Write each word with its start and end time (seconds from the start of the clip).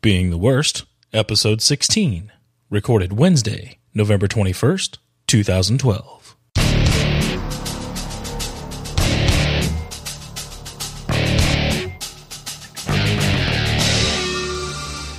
Being 0.00 0.30
the 0.30 0.38
Worst, 0.38 0.84
Episode 1.12 1.60
16, 1.60 2.30
recorded 2.70 3.14
Wednesday, 3.14 3.78
November 3.92 4.28
21st, 4.28 4.96
2012. 5.26 6.36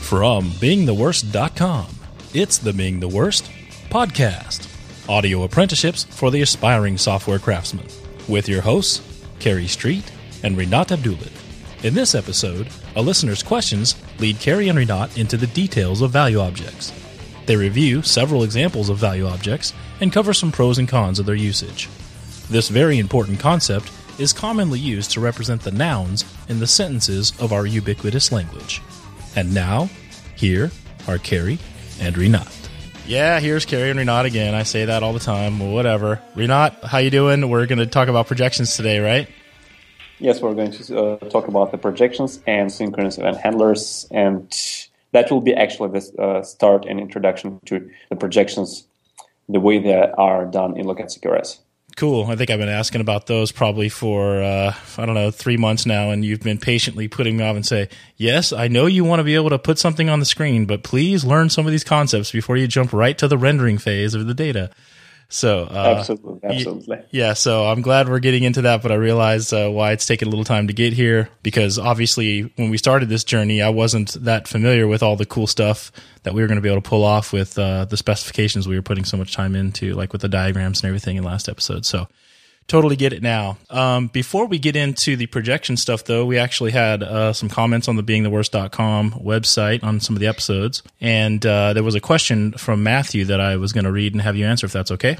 From 0.02 0.50
beingtheworst.com, 0.52 1.88
it's 2.34 2.58
the 2.58 2.72
Being 2.72 3.02
the 3.02 3.10
Worst 3.10 3.52
podcast, 3.90 4.66
audio 5.10 5.44
apprenticeships 5.44 6.06
for 6.06 6.32
the 6.32 6.42
aspiring 6.42 6.98
software 6.98 7.38
craftsman, 7.38 7.88
with 8.30 8.48
your 8.48 8.62
hosts, 8.62 9.02
Kerry 9.40 9.68
Street 9.68 10.10
and 10.42 10.56
Rinat 10.56 10.96
Abdullin. 10.96 11.34
In 11.84 11.94
this 11.94 12.16
episode, 12.16 12.70
a 12.96 13.02
listener's 13.02 13.44
questions 13.44 13.96
lead 14.20 14.40
Kerry 14.40 14.68
and 14.70 14.78
Rinat 14.78 15.18
into 15.18 15.38
the 15.38 15.48
details 15.48 16.02
of 16.02 16.12
value 16.12 16.40
objects. 16.40 16.94
They 17.46 17.56
review 17.56 18.02
several 18.02 18.44
examples 18.44 18.90
of 18.90 18.98
value 18.98 19.26
objects 19.26 19.74
and 20.02 20.14
cover 20.14 20.34
some 20.34 20.52
pros 20.52 20.78
and 20.78 20.88
cons 20.88 21.20
of 21.20 21.26
their 21.26 21.36
usage. 21.36 21.90
This 22.50 22.70
very 22.70 23.00
important 23.00 23.40
concept 23.40 23.92
is 24.20 24.34
commonly 24.34 24.80
used 24.80 25.12
to 25.12 25.20
represent 25.20 25.62
the 25.62 25.72
nouns 25.72 26.26
in 26.50 26.60
the 26.60 26.68
sentences 26.68 27.34
of 27.40 27.54
our 27.54 27.66
ubiquitous 27.66 28.32
language. 28.32 28.82
And 29.36 29.54
now, 29.54 29.90
here 30.36 30.72
are 31.08 31.18
Kerry 31.18 31.58
and 32.00 32.16
Rinat. 32.16 32.56
Yeah, 33.08 33.40
here's 33.40 33.66
Kerry 33.66 33.90
and 33.90 34.00
Rinat 34.00 34.26
again. 34.26 34.54
I 34.54 34.64
say 34.64 34.86
that 34.86 35.02
all 35.02 35.14
the 35.14 35.20
time. 35.20 35.72
Whatever. 35.72 36.22
Rinat, 36.36 36.84
how 36.84 37.00
you 37.00 37.10
doing? 37.10 37.50
We're 37.50 37.66
going 37.66 37.80
to 37.80 37.88
talk 37.88 38.08
about 38.08 38.28
projections 38.28 38.76
today, 38.76 39.00
right? 39.00 39.30
Yes, 40.20 40.42
we're 40.42 40.54
going 40.54 40.72
to 40.72 41.00
uh, 41.00 41.18
talk 41.30 41.48
about 41.48 41.72
the 41.72 41.78
projections 41.78 42.42
and 42.46 42.72
synchronous 42.72 43.18
event 43.18 43.38
handlers, 43.38 44.06
and 44.12 44.54
that 45.14 45.32
will 45.32 45.40
be 45.42 45.54
actually 45.54 45.98
the 45.98 46.22
uh, 46.22 46.44
start 46.44 46.86
and 46.86 47.00
introduction 47.00 47.60
to 47.66 47.90
the 48.10 48.18
projections, 48.18 48.86
the 49.48 49.62
way 49.62 49.80
they 49.80 49.96
are 49.96 50.46
done 50.46 50.78
in 50.78 50.86
Lokad 50.86 51.06
CQRS. 51.06 51.60
Cool. 51.96 52.26
I 52.28 52.36
think 52.36 52.50
I've 52.50 52.60
been 52.60 52.70
asking 52.70 53.02
about 53.02 53.28
those 53.28 53.52
probably 53.52 53.90
for 53.90 54.42
uh, 54.42 54.74
I 54.98 55.06
don't 55.06 55.16
know 55.16 55.32
three 55.32 55.58
months 55.58 55.86
now, 55.86 56.12
and 56.12 56.24
you've 56.24 56.42
been 56.42 56.58
patiently 56.58 57.08
putting 57.08 57.38
me 57.38 57.44
off 57.44 57.56
and 57.56 57.66
say, 57.66 57.90
"Yes, 58.16 58.54
I 58.54 58.68
know 58.68 58.86
you 58.86 59.04
want 59.04 59.22
to 59.22 59.24
be 59.24 59.36
able 59.36 59.50
to 59.50 59.60
put 59.60 59.80
something 59.80 60.10
on 60.10 60.20
the 60.20 60.26
screen, 60.26 60.66
but 60.66 60.84
please 60.84 61.26
learn 61.26 61.50
some 61.50 61.66
of 61.66 61.72
these 61.72 61.84
concepts 61.84 62.32
before 62.32 62.58
you 62.58 62.68
jump 62.68 62.94
right 62.94 63.18
to 63.18 63.28
the 63.28 63.38
rendering 63.38 63.78
phase 63.78 64.14
of 64.14 64.28
the 64.28 64.34
data." 64.34 64.70
So 65.32 65.68
uh, 65.70 65.96
absolutely, 66.00 66.40
absolutely, 66.44 67.04
yeah. 67.12 67.34
So 67.34 67.68
I'm 67.68 67.84
glad 67.84 68.10
we're 68.10 68.18
getting 68.18 68.44
into 68.44 68.64
that, 68.64 68.82
but 68.82 68.92
I 68.92 68.96
realize 68.96 69.54
uh, 69.54 69.70
why 69.70 69.92
it's 69.92 70.08
taken 70.08 70.28
a 70.28 70.32
little 70.32 70.44
time 70.44 70.66
to 70.68 70.74
get 70.74 70.92
here 70.94 71.30
because 71.44 71.78
obviously 71.78 72.52
when 72.56 72.72
we 72.72 72.80
started 72.80 73.10
this 73.10 73.24
journey, 73.24 73.62
I 73.62 73.70
wasn't 73.70 74.14
that 74.24 74.48
familiar 74.48 74.88
with 74.88 75.04
all 75.04 75.16
the 75.16 75.28
cool 75.28 75.46
stuff 75.46 75.92
that 76.24 76.34
we 76.34 76.42
were 76.42 76.48
going 76.48 76.58
to 76.58 76.64
be 76.64 76.70
able 76.70 76.82
to 76.82 76.90
pull 76.90 77.04
off 77.04 77.32
with 77.32 77.60
uh, 77.60 77.86
the 77.86 77.96
specifications 77.96 78.68
we 78.68 78.76
were 78.76 78.82
putting 78.82 79.06
so 79.06 79.18
much 79.18 79.34
time 79.34 79.56
into, 79.56 79.94
like 79.94 80.14
with 80.14 80.22
the 80.22 80.30
diagrams 80.30 80.82
and 80.82 80.88
everything 80.88 81.16
in 81.16 81.24
last 81.24 81.48
episode. 81.48 81.86
So 81.86 82.08
totally 82.70 82.96
get 82.96 83.12
it 83.12 83.22
now. 83.22 83.58
Um, 83.70 84.08
before 84.08 84.46
we 84.46 84.60
get 84.60 84.76
into 84.76 85.18
the 85.18 85.26
projection 85.26 85.76
stuff, 85.76 86.06
though, 86.06 86.26
we 86.26 86.38
actually 86.38 86.72
had 86.72 87.04
uh, 87.04 87.34
some 87.34 87.50
comments 87.50 87.90
on 87.90 87.98
the 87.98 88.04
beingtheworst.com 88.04 89.12
website 89.12 89.84
on 89.84 90.00
some 90.00 90.16
of 90.16 90.22
the 90.22 90.28
episodes. 90.28 90.84
And 91.02 91.46
uh, 91.46 91.74
there 91.74 91.84
was 91.84 91.96
a 91.96 92.00
question 92.00 92.54
from 92.54 92.84
Matthew 92.84 93.26
that 93.26 93.42
I 93.42 93.58
was 93.58 93.74
going 93.74 93.84
to 93.84 93.92
read 93.92 94.14
and 94.14 94.22
have 94.22 94.38
you 94.38 94.46
answer 94.46 94.66
if 94.66 94.72
that's 94.72 94.92
okay. 94.92 95.18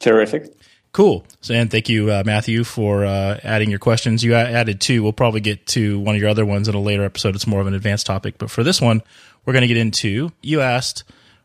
Terrific. 0.00 0.52
Cool. 0.92 1.24
So, 1.40 1.54
and 1.54 1.70
thank 1.70 1.88
you, 1.88 2.10
uh, 2.10 2.22
Matthew, 2.26 2.64
for 2.64 3.04
uh, 3.04 3.40
adding 3.42 3.70
your 3.70 3.78
questions. 3.78 4.22
You 4.22 4.34
added 4.34 4.80
two. 4.80 5.02
We'll 5.02 5.14
probably 5.14 5.40
get 5.40 5.66
to 5.68 5.98
one 6.00 6.14
of 6.14 6.20
your 6.20 6.28
other 6.28 6.44
ones 6.44 6.68
in 6.68 6.74
a 6.74 6.80
later 6.80 7.04
episode. 7.04 7.34
It's 7.34 7.46
more 7.46 7.60
of 7.60 7.66
an 7.66 7.74
advanced 7.74 8.06
topic. 8.06 8.36
But 8.36 8.50
for 8.50 8.62
this 8.62 8.80
one, 8.80 9.02
we're 9.44 9.54
going 9.54 9.62
to 9.62 9.68
get 9.68 9.78
into 9.78 10.32
you 10.42 10.60
asked 10.60 11.04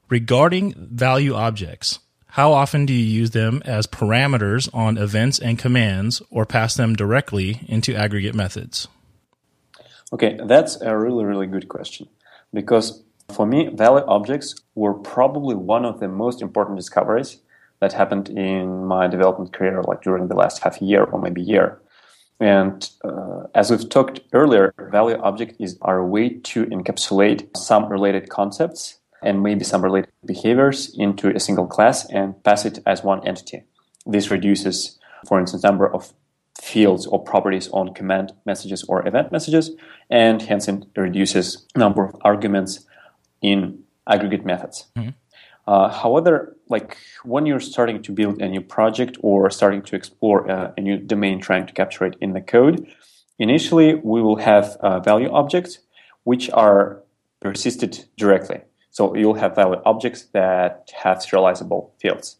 regarding 0.09 0.73
value 0.77 1.33
objects. 1.33 1.99
How 2.37 2.53
often 2.53 2.85
do 2.85 2.93
you 2.93 3.03
use 3.03 3.31
them 3.31 3.63
as 3.65 3.87
parameters 3.87 4.69
on 4.71 4.95
events 4.95 5.39
and 5.39 5.57
commands 5.57 6.21
or 6.29 6.45
pass 6.45 6.75
them 6.75 6.95
directly 6.95 7.61
into 7.67 7.95
aggregate 7.95 8.35
methods? 8.35 8.87
Okay, 10.13 10.39
that's 10.45 10.79
a 10.81 10.95
really, 10.95 11.25
really 11.25 11.47
good 11.47 11.67
question. 11.67 12.07
Because 12.53 13.03
for 13.29 13.47
me, 13.47 13.69
value 13.73 14.05
objects 14.07 14.53
were 14.75 14.93
probably 14.93 15.55
one 15.55 15.83
of 15.83 15.99
the 15.99 16.07
most 16.07 16.43
important 16.43 16.77
discoveries 16.77 17.41
that 17.79 17.93
happened 17.93 18.29
in 18.29 18.85
my 18.85 19.07
development 19.07 19.51
career, 19.51 19.81
like 19.81 20.03
during 20.03 20.27
the 20.27 20.35
last 20.35 20.61
half 20.61 20.79
year 20.79 21.05
or 21.05 21.19
maybe 21.19 21.41
year. 21.41 21.81
And 22.39 22.87
uh, 23.03 23.45
as 23.55 23.71
we've 23.71 23.89
talked 23.89 24.19
earlier, 24.31 24.75
value 24.91 25.17
object 25.23 25.55
is 25.59 25.75
our 25.81 26.05
way 26.05 26.29
to 26.29 26.67
encapsulate 26.67 27.57
some 27.57 27.91
related 27.91 28.29
concepts 28.29 28.99
and 29.27 29.43
maybe 29.43 29.65
some 29.65 29.83
related 29.83 30.11
behaviors 30.25 30.95
into 30.97 31.35
a 31.35 31.39
single 31.39 31.67
class 31.67 32.09
and 32.09 32.41
pass 32.43 32.65
it 32.65 32.79
as 32.85 33.03
one 33.03 33.27
entity. 33.27 33.63
This 34.05 34.31
reduces, 34.31 34.97
for 35.27 35.39
instance, 35.39 35.63
number 35.63 35.87
of 35.93 36.13
fields 36.61 37.05
or 37.05 37.23
properties 37.23 37.67
on 37.69 37.93
command 37.93 38.33
messages 38.45 38.83
or 38.85 39.07
event 39.07 39.31
messages, 39.31 39.71
and 40.09 40.41
hence 40.41 40.67
it 40.67 40.85
reduces 40.95 41.65
number 41.75 42.05
of 42.05 42.15
arguments 42.21 42.85
in 43.41 43.83
aggregate 44.09 44.45
methods. 44.45 44.87
Mm-hmm. 44.95 45.09
Uh, 45.67 45.89
however, 45.89 46.55
like 46.69 46.97
when 47.25 47.45
you're 47.45 47.59
starting 47.59 48.01
to 48.01 48.11
build 48.13 48.41
a 48.41 48.47
new 48.47 48.61
project 48.61 49.17
or 49.21 49.49
starting 49.49 49.81
to 49.81 49.95
explore 49.97 50.47
a, 50.47 50.73
a, 50.77 50.81
new 50.81 50.97
domain, 50.97 51.41
trying 51.41 51.67
to 51.67 51.73
capture 51.73 52.05
it 52.05 52.15
in 52.21 52.31
the 52.31 52.39
code, 52.39 52.87
initially 53.37 53.95
we 53.95 54.21
will 54.21 54.37
have 54.37 54.65
uh, 54.79 55.01
value 55.01 55.29
objects 55.29 55.79
which 56.23 56.49
are 56.51 57.03
persisted 57.41 58.05
directly. 58.15 58.61
So 58.97 59.13
you'll 59.15 59.35
have 59.35 59.53
value 59.53 59.79
objects 59.85 60.23
that 60.33 60.91
have 61.03 61.17
serializable 61.19 61.91
fields. 61.99 62.37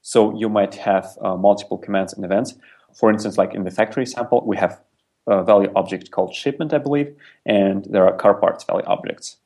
So 0.00 0.34
you 0.34 0.48
might 0.48 0.74
have 0.76 1.06
uh, 1.20 1.36
multiple 1.36 1.76
commands 1.76 2.14
and 2.14 2.24
events. 2.24 2.54
For 2.94 3.10
instance, 3.12 3.36
like 3.36 3.52
in 3.52 3.64
the 3.64 3.70
factory 3.70 4.06
sample, 4.06 4.42
we 4.46 4.56
have 4.56 4.80
a 5.26 5.44
value 5.44 5.70
object 5.76 6.10
called 6.12 6.34
shipment, 6.34 6.72
I 6.72 6.78
believe, 6.78 7.14
and 7.44 7.84
there 7.90 8.06
are 8.06 8.16
car 8.16 8.32
parts 8.32 8.64
value 8.64 8.86
objects. 8.86 9.36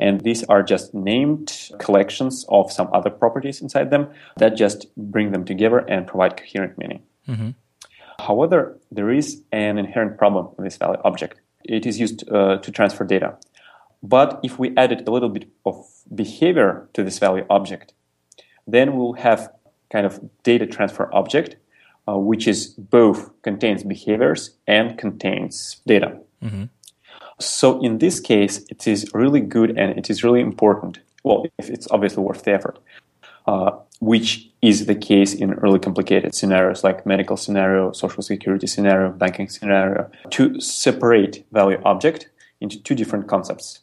And 0.00 0.22
these 0.22 0.42
are 0.44 0.62
just 0.62 0.94
named 0.94 1.68
collections 1.78 2.46
of 2.48 2.72
some 2.72 2.88
other 2.94 3.10
properties 3.10 3.60
inside 3.60 3.90
them 3.90 4.08
that 4.38 4.56
just 4.56 4.86
bring 4.96 5.32
them 5.32 5.44
together 5.44 5.80
and 5.80 6.06
provide 6.06 6.38
coherent 6.38 6.78
meaning. 6.78 7.02
Mm-hmm. 7.28 7.50
However, 8.20 8.80
there 8.90 9.10
is 9.10 9.42
an 9.52 9.76
inherent 9.76 10.16
problem 10.16 10.48
with 10.56 10.64
this 10.64 10.78
value 10.78 11.02
object. 11.04 11.42
It 11.62 11.84
is 11.84 12.00
used 12.00 12.26
uh, 12.30 12.56
to 12.56 12.70
transfer 12.72 13.04
data. 13.04 13.36
But 14.02 14.40
if 14.42 14.58
we 14.58 14.76
added 14.76 15.06
a 15.06 15.10
little 15.10 15.28
bit 15.28 15.48
of 15.64 15.76
behavior 16.14 16.88
to 16.94 17.04
this 17.04 17.18
value 17.18 17.46
object, 17.48 17.92
then 18.66 18.96
we'll 18.96 19.14
have 19.14 19.52
kind 19.90 20.06
of 20.06 20.20
data 20.42 20.66
transfer 20.66 21.08
object, 21.14 21.56
uh, 22.08 22.18
which 22.18 22.48
is 22.48 22.68
both 22.68 23.30
contains 23.42 23.84
behaviors 23.84 24.56
and 24.66 24.98
contains 24.98 25.80
data. 25.86 26.18
Mm-hmm. 26.42 26.64
So 27.38 27.80
in 27.82 27.98
this 27.98 28.20
case, 28.20 28.64
it 28.68 28.86
is 28.86 29.10
really 29.14 29.40
good 29.40 29.70
and 29.78 29.98
it 29.98 30.10
is 30.10 30.24
really 30.24 30.40
important. 30.40 31.00
Well, 31.24 31.46
if 31.58 31.70
it's 31.70 31.88
obviously 31.90 32.22
worth 32.22 32.42
the 32.42 32.52
effort, 32.52 32.78
uh, 33.46 33.72
which 34.00 34.50
is 34.62 34.86
the 34.86 34.94
case 34.94 35.32
in 35.34 35.50
really 35.50 35.78
complicated 35.78 36.34
scenarios 36.34 36.82
like 36.82 37.06
medical 37.06 37.36
scenario, 37.36 37.92
social 37.92 38.22
security 38.22 38.66
scenario, 38.66 39.10
banking 39.10 39.48
scenario, 39.48 40.10
to 40.30 40.60
separate 40.60 41.44
value 41.52 41.80
object 41.84 42.28
into 42.60 42.80
two 42.82 42.94
different 42.94 43.28
concepts. 43.28 43.81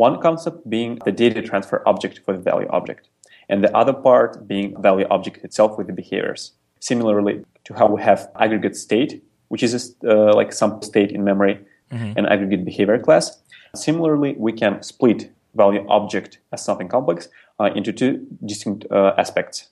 One 0.00 0.18
concept 0.18 0.58
being 0.70 0.98
the 1.04 1.12
data 1.12 1.42
transfer 1.42 1.82
object 1.84 2.20
for 2.24 2.32
the 2.32 2.42
value 2.50 2.68
object, 2.70 3.10
and 3.50 3.62
the 3.62 3.76
other 3.76 3.92
part 3.92 4.48
being 4.48 4.68
value 4.80 5.06
object 5.10 5.44
itself 5.44 5.76
with 5.76 5.88
the 5.88 5.92
behaviors. 5.92 6.52
Similarly 6.80 7.44
to 7.64 7.74
how 7.74 7.86
we 7.94 8.00
have 8.00 8.30
aggregate 8.44 8.76
state, 8.76 9.22
which 9.48 9.62
is 9.62 9.94
uh, 10.04 10.32
like 10.32 10.54
some 10.54 10.80
state 10.80 11.10
in 11.12 11.22
memory, 11.22 11.54
mm-hmm. 11.92 12.12
and 12.16 12.26
aggregate 12.26 12.64
behavior 12.64 12.98
class. 12.98 13.42
Similarly, 13.74 14.36
we 14.38 14.52
can 14.54 14.82
split 14.82 15.30
value 15.54 15.84
object 15.90 16.38
as 16.50 16.64
something 16.64 16.88
complex 16.88 17.28
uh, 17.58 17.68
into 17.76 17.92
two 17.92 18.26
distinct 18.46 18.86
uh, 18.90 19.12
aspects 19.18 19.68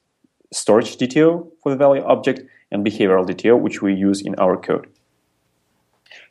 storage 0.53 0.99
DTO 0.99 1.29
for 1.63 1.71
the 1.73 1.79
value 1.85 2.03
object 2.05 2.41
and 2.71 2.85
behavioral 2.85 3.27
DTO, 3.27 3.59
which 3.59 3.81
we 3.81 3.95
use 3.95 4.21
in 4.21 4.35
our 4.35 4.59
code. 4.59 4.89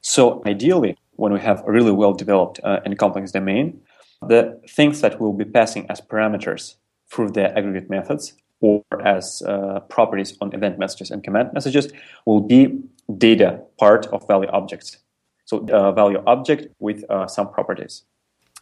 So, 0.02 0.44
ideally, 0.46 0.98
when 1.16 1.34
we 1.34 1.40
have 1.40 1.64
a 1.68 1.72
really 1.72 1.92
well 1.92 2.14
developed 2.14 2.60
uh, 2.64 2.80
and 2.86 2.96
complex 2.98 3.32
domain, 3.32 3.82
the 4.22 4.60
things 4.70 5.02
that 5.02 5.20
we'll 5.20 5.34
be 5.34 5.46
passing 5.46 5.86
as 5.90 6.02
parameters 6.02 6.76
through 7.10 7.32
the 7.32 7.58
aggregate 7.58 7.90
methods 7.90 8.34
or 8.60 8.84
as 9.06 9.42
uh, 9.48 9.80
properties 9.82 10.38
on 10.42 10.54
event 10.54 10.80
messages 10.80 11.12
and 11.12 11.24
command 11.24 11.50
messages 11.54 11.92
will 12.26 12.42
be 12.42 12.80
data 13.18 13.62
part 13.78 14.08
of 14.08 14.28
value 14.28 14.50
objects. 14.50 14.98
So 15.46 15.66
uh, 15.70 15.92
value 15.92 16.22
object 16.26 16.68
with 16.80 17.10
uh, 17.10 17.28
some 17.28 17.52
properties. 17.52 18.04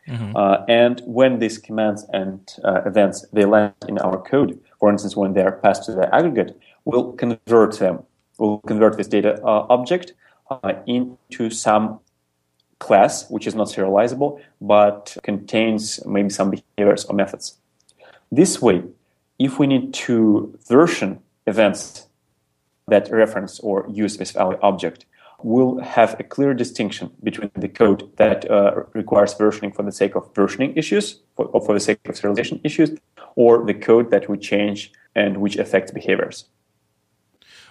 Mm-hmm. 0.07 0.35
Uh, 0.35 0.57
and 0.67 1.01
when 1.05 1.39
these 1.39 1.57
commands 1.57 2.05
and 2.13 2.39
uh, 2.63 2.81
events 2.85 3.25
they 3.33 3.45
land 3.45 3.73
in 3.87 3.97
our 3.99 4.21
code, 4.21 4.59
for 4.79 4.91
instance, 4.91 5.15
when 5.15 5.33
they 5.33 5.41
are 5.41 5.53
passed 5.53 5.85
to 5.85 5.93
the 5.93 6.13
aggregate, 6.13 6.59
we'll 6.83 7.13
convert 7.13 7.79
them. 7.79 8.03
We'll 8.37 8.59
convert 8.67 8.97
this 8.97 9.07
data 9.07 9.41
uh, 9.43 9.65
object 9.69 10.13
into 10.85 11.49
some 11.49 11.99
class, 12.79 13.29
which 13.29 13.47
is 13.47 13.55
not 13.55 13.67
serializable, 13.67 14.39
but 14.61 15.17
contains 15.23 16.05
maybe 16.05 16.29
some 16.29 16.51
behaviors 16.51 17.05
or 17.05 17.15
methods. 17.15 17.57
This 18.31 18.61
way, 18.61 18.83
if 19.39 19.59
we 19.59 19.67
need 19.67 19.93
to 19.93 20.57
version 20.67 21.19
events 21.47 22.07
that 22.87 23.09
reference 23.11 23.59
or 23.59 23.85
use 23.89 24.17
this 24.17 24.31
value 24.31 24.59
object, 24.61 25.05
we'll 25.43 25.79
have 25.79 26.19
a 26.19 26.23
clear 26.23 26.53
distinction 26.53 27.11
between 27.23 27.51
the 27.55 27.67
code 27.67 28.09
that 28.17 28.49
uh, 28.49 28.83
requires 28.93 29.33
versioning 29.35 29.75
for 29.75 29.83
the 29.83 29.91
sake 29.91 30.15
of 30.15 30.33
versioning 30.33 30.75
issues, 30.77 31.21
for, 31.35 31.45
or 31.47 31.61
for 31.61 31.73
the 31.73 31.79
sake 31.79 31.99
of 32.05 32.15
serialization 32.15 32.59
issues, 32.63 32.97
or 33.35 33.65
the 33.65 33.73
code 33.73 34.11
that 34.11 34.29
we 34.29 34.37
change 34.37 34.91
and 35.15 35.37
which 35.37 35.57
affects 35.57 35.91
behaviors. 35.91 36.45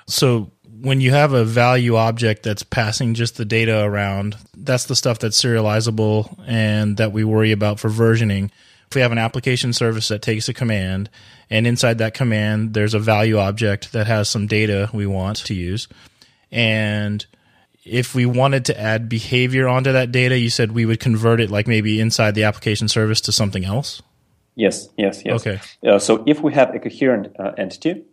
So 0.06 0.50
when 0.80 1.00
you 1.00 1.10
have 1.12 1.32
a 1.32 1.44
value 1.44 1.96
object 1.96 2.42
that's 2.42 2.62
passing 2.62 3.14
just 3.14 3.36
the 3.36 3.44
data 3.44 3.82
around, 3.82 4.36
that's 4.56 4.84
the 4.84 4.96
stuff 4.96 5.18
that's 5.18 5.40
serializable 5.40 6.38
and 6.46 6.96
that 6.98 7.12
we 7.12 7.24
worry 7.24 7.52
about 7.52 7.80
for 7.80 7.88
versioning. 7.88 8.50
If 8.88 8.94
we 8.94 9.00
have 9.00 9.12
an 9.12 9.18
application 9.18 9.72
service 9.72 10.08
that 10.08 10.22
takes 10.22 10.48
a 10.48 10.54
command, 10.54 11.08
and 11.50 11.66
inside 11.66 11.98
that 11.98 12.14
command, 12.14 12.74
there's 12.74 12.94
a 12.94 12.98
value 12.98 13.38
object 13.38 13.92
that 13.92 14.06
has 14.06 14.28
some 14.28 14.46
data 14.46 14.90
we 14.92 15.06
want 15.06 15.38
to 15.38 15.54
use. 15.54 15.88
And 16.52 17.24
if 17.84 18.14
we 18.14 18.26
wanted 18.26 18.66
to 18.66 18.80
add 18.80 19.08
behavior 19.08 19.68
onto 19.68 19.92
that 19.92 20.12
data, 20.12 20.38
you 20.38 20.50
said 20.50 20.72
we 20.72 20.86
would 20.86 21.00
convert 21.00 21.40
it 21.40 21.50
like 21.50 21.66
maybe 21.66 22.00
inside 22.00 22.34
the 22.34 22.44
application 22.44 22.88
service 22.88 23.20
to 23.22 23.32
something 23.32 23.64
else? 23.64 24.02
Yes, 24.54 24.88
yes, 24.96 25.22
yes. 25.24 25.40
Okay. 25.40 25.60
Uh, 25.86 25.98
so 25.98 26.22
if 26.26 26.40
we 26.40 26.52
have 26.52 26.74
a 26.74 26.78
coherent 26.78 27.34
uh, 27.38 27.52
entity, 27.58 28.04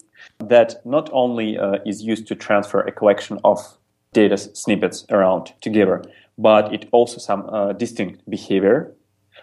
that 0.50 0.86
not 0.86 1.10
only 1.12 1.58
uh, 1.58 1.78
is 1.86 2.04
used 2.04 2.28
to 2.28 2.36
transfer 2.36 2.82
a 2.82 2.92
collection 2.92 3.40
of 3.44 3.78
data 4.14 4.38
snippets 4.38 5.06
around 5.10 5.54
together, 5.62 6.04
but 6.38 6.74
it 6.74 6.88
also 6.92 7.18
some 7.18 7.50
uh, 7.50 7.74
distinct 7.74 8.28
behavior, 8.30 8.94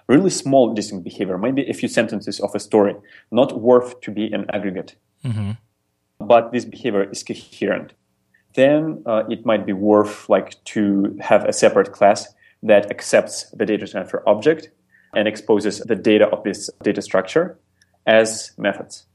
really 0.08 0.30
small 0.30 0.74
distinct 0.74 1.04
behavior, 1.04 1.38
maybe 1.38 1.68
a 1.68 1.74
few 1.74 1.88
sentences 1.88 2.40
of 2.40 2.54
a 2.54 2.60
story, 2.60 2.94
not 3.30 3.60
worth 3.60 4.00
to 4.00 4.10
be 4.10 4.32
an 4.32 4.46
aggregate. 4.52 4.96
Mm-hmm. 5.24 5.52
But 6.20 6.52
this 6.52 6.64
behavior 6.64 7.08
is 7.10 7.22
coherent. 7.22 7.94
Then 8.54 9.02
uh, 9.06 9.24
it 9.28 9.46
might 9.46 9.66
be 9.66 9.72
worth 9.72 10.28
like 10.28 10.62
to 10.64 11.16
have 11.20 11.44
a 11.44 11.52
separate 11.52 11.92
class 11.92 12.34
that 12.62 12.90
accepts 12.90 13.50
the 13.50 13.64
data 13.64 13.86
transfer 13.86 14.22
object 14.26 14.70
and 15.14 15.28
exposes 15.28 15.78
the 15.80 15.94
data 15.94 16.26
of 16.28 16.42
this 16.42 16.68
data 16.82 17.00
structure 17.00 17.58
as 18.06 18.52
methods. 18.58 19.07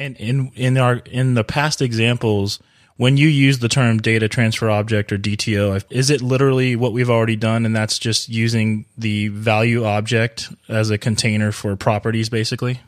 And 0.00 0.16
in 0.16 0.50
in 0.56 0.78
our 0.78 0.96
in 0.96 1.34
the 1.34 1.44
past 1.44 1.82
examples, 1.82 2.58
when 2.96 3.18
you 3.18 3.28
use 3.28 3.58
the 3.58 3.68
term 3.68 3.98
data 3.98 4.28
transfer 4.28 4.70
object 4.70 5.12
or 5.12 5.18
DTO, 5.18 5.84
is 5.90 6.08
it 6.08 6.22
literally 6.22 6.74
what 6.74 6.94
we've 6.94 7.10
already 7.10 7.36
done, 7.36 7.66
and 7.66 7.76
that's 7.76 7.98
just 7.98 8.30
using 8.30 8.86
the 8.96 9.28
value 9.28 9.84
object 9.84 10.48
as 10.70 10.88
a 10.88 10.96
container 10.96 11.52
for 11.52 11.76
properties, 11.76 12.30
basically? 12.30 12.80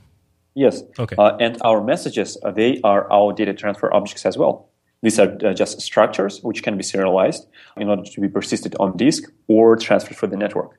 Yes. 0.54 0.82
Okay. 0.98 1.14
Uh, 1.18 1.36
and 1.36 1.60
our 1.62 1.84
messages, 1.84 2.38
uh, 2.42 2.50
they 2.50 2.80
are 2.82 3.12
our 3.12 3.34
data 3.34 3.52
transfer 3.52 3.92
objects 3.94 4.24
as 4.24 4.38
well. 4.38 4.70
These 5.02 5.18
are 5.18 5.36
uh, 5.44 5.52
just 5.52 5.82
structures 5.82 6.42
which 6.42 6.62
can 6.62 6.78
be 6.78 6.82
serialized 6.82 7.46
in 7.76 7.90
order 7.90 8.04
to 8.04 8.20
be 8.22 8.28
persisted 8.28 8.74
on 8.80 8.96
disk 8.96 9.24
or 9.48 9.76
transferred 9.76 10.16
for 10.16 10.28
the 10.28 10.36
network. 10.38 10.78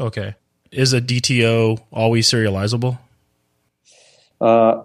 Okay. 0.00 0.34
Is 0.72 0.92
a 0.92 1.00
DTO 1.00 1.80
always 1.92 2.28
serializable? 2.28 2.98
Uh, 4.40 4.82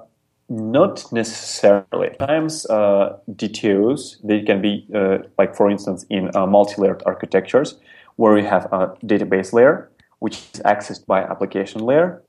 not 0.49 1.11
necessarily. 1.11 2.15
Sometimes 2.19 2.65
uh, 2.67 3.17
DTOs 3.31 4.17
they 4.23 4.41
can 4.41 4.61
be 4.61 4.87
uh, 4.93 5.19
like, 5.37 5.55
for 5.55 5.69
instance, 5.69 6.05
in 6.09 6.35
uh, 6.35 6.45
multi-layered 6.45 7.03
architectures 7.05 7.75
where 8.15 8.33
we 8.33 8.43
have 8.43 8.65
a 8.71 8.95
database 9.05 9.53
layer 9.53 9.89
which 10.19 10.37
is 10.53 10.61
accessed 10.61 11.05
by 11.05 11.21
application 11.21 11.81
layer. 11.81 12.23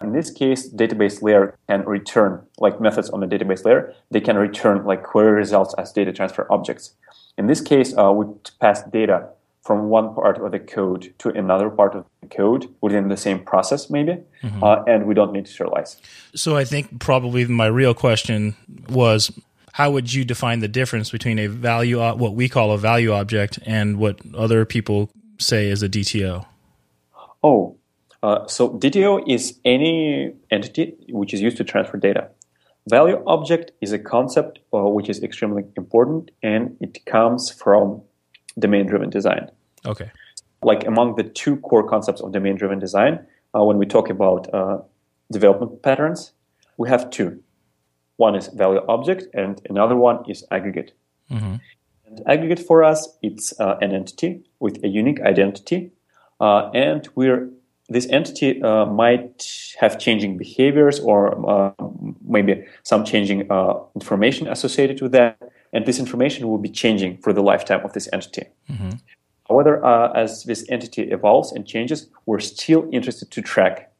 In 0.00 0.12
this 0.12 0.30
case, 0.30 0.72
database 0.72 1.22
layer 1.22 1.56
can 1.68 1.84
return 1.84 2.42
like 2.58 2.80
methods 2.80 3.10
on 3.10 3.20
the 3.20 3.26
database 3.26 3.64
layer. 3.64 3.94
They 4.10 4.20
can 4.20 4.36
return 4.36 4.84
like 4.84 5.02
query 5.02 5.32
results 5.32 5.74
as 5.76 5.92
data 5.92 6.12
transfer 6.12 6.46
objects. 6.50 6.94
In 7.36 7.46
this 7.46 7.60
case, 7.60 7.96
uh, 7.96 8.12
we 8.12 8.26
pass 8.60 8.82
data 8.84 9.28
from 9.68 9.90
one 9.90 10.14
part 10.14 10.38
of 10.38 10.50
the 10.50 10.58
code 10.58 11.12
to 11.18 11.28
another 11.28 11.68
part 11.68 11.94
of 11.94 12.06
the 12.22 12.26
code 12.26 12.66
within 12.80 13.08
the 13.08 13.18
same 13.18 13.38
process, 13.38 13.90
maybe, 13.90 14.16
mm-hmm. 14.42 14.64
uh, 14.64 14.82
and 14.84 15.04
we 15.04 15.12
don't 15.12 15.30
need 15.30 15.44
to 15.44 15.52
serialize. 15.52 15.96
So 16.34 16.56
I 16.56 16.64
think 16.64 17.00
probably 17.00 17.44
my 17.44 17.66
real 17.66 17.92
question 17.92 18.56
was 18.88 19.30
how 19.74 19.90
would 19.90 20.10
you 20.10 20.24
define 20.24 20.60
the 20.60 20.68
difference 20.68 21.10
between 21.10 21.38
a 21.38 21.48
value, 21.48 21.98
what 21.98 22.34
we 22.34 22.48
call 22.48 22.72
a 22.72 22.78
value 22.78 23.12
object, 23.12 23.58
and 23.66 23.98
what 23.98 24.18
other 24.34 24.64
people 24.64 25.10
say 25.38 25.68
is 25.68 25.82
a 25.82 25.88
DTO? 25.88 26.46
Oh, 27.42 27.76
uh, 28.22 28.46
so 28.46 28.70
DTO 28.70 29.22
is 29.28 29.60
any 29.66 30.32
entity 30.50 30.96
which 31.10 31.34
is 31.34 31.42
used 31.42 31.58
to 31.58 31.64
transfer 31.64 31.98
data. 31.98 32.30
Value 32.88 33.22
object 33.26 33.72
is 33.82 33.92
a 33.92 33.98
concept 33.98 34.60
uh, 34.72 34.78
which 34.78 35.10
is 35.10 35.22
extremely 35.22 35.64
important, 35.76 36.30
and 36.42 36.74
it 36.80 37.04
comes 37.04 37.50
from 37.50 38.00
domain-driven 38.58 39.10
design. 39.10 39.50
Okay. 39.86 40.10
Like 40.62 40.86
among 40.86 41.16
the 41.16 41.24
two 41.24 41.56
core 41.58 41.88
concepts 41.88 42.20
of 42.20 42.32
domain 42.32 42.56
driven 42.56 42.78
design, 42.78 43.24
uh, 43.54 43.64
when 43.64 43.78
we 43.78 43.86
talk 43.86 44.10
about 44.10 44.52
uh, 44.52 44.78
development 45.30 45.82
patterns, 45.82 46.32
we 46.76 46.88
have 46.88 47.10
two. 47.10 47.42
One 48.16 48.34
is 48.34 48.48
value 48.48 48.80
object, 48.88 49.26
and 49.34 49.60
another 49.70 49.96
one 49.96 50.18
is 50.28 50.44
aggregate. 50.50 50.92
Mm-hmm. 51.30 51.54
And 52.06 52.22
aggregate 52.26 52.60
for 52.60 52.82
us, 52.82 53.08
it's 53.22 53.58
uh, 53.60 53.76
an 53.80 53.92
entity 53.92 54.42
with 54.58 54.82
a 54.82 54.88
unique 54.88 55.20
identity, 55.20 55.92
uh, 56.40 56.70
and 56.74 57.08
we're 57.14 57.50
this 57.90 58.06
entity 58.10 58.62
uh, 58.62 58.84
might 58.84 59.74
have 59.80 59.98
changing 59.98 60.36
behaviors 60.36 61.00
or 61.00 61.50
uh, 61.50 61.72
maybe 62.22 62.62
some 62.82 63.02
changing 63.02 63.48
information 63.94 64.46
associated 64.46 65.00
with 65.00 65.12
that, 65.12 65.38
and 65.72 65.86
this 65.86 65.98
information 65.98 66.48
will 66.48 66.58
be 66.58 66.68
changing 66.68 67.16
for 67.18 67.32
the 67.32 67.42
lifetime 67.42 67.80
of 67.84 67.94
this 67.94 68.08
entity. 68.12 68.44
Mm-hmm. 68.68 68.90
However, 69.48 69.84
uh, 69.84 70.12
as 70.12 70.44
this 70.44 70.64
entity 70.68 71.10
evolves 71.10 71.52
and 71.52 71.66
changes, 71.66 72.08
we're 72.26 72.40
still 72.40 72.88
interested 72.92 73.30
to 73.30 73.42
track 73.42 73.90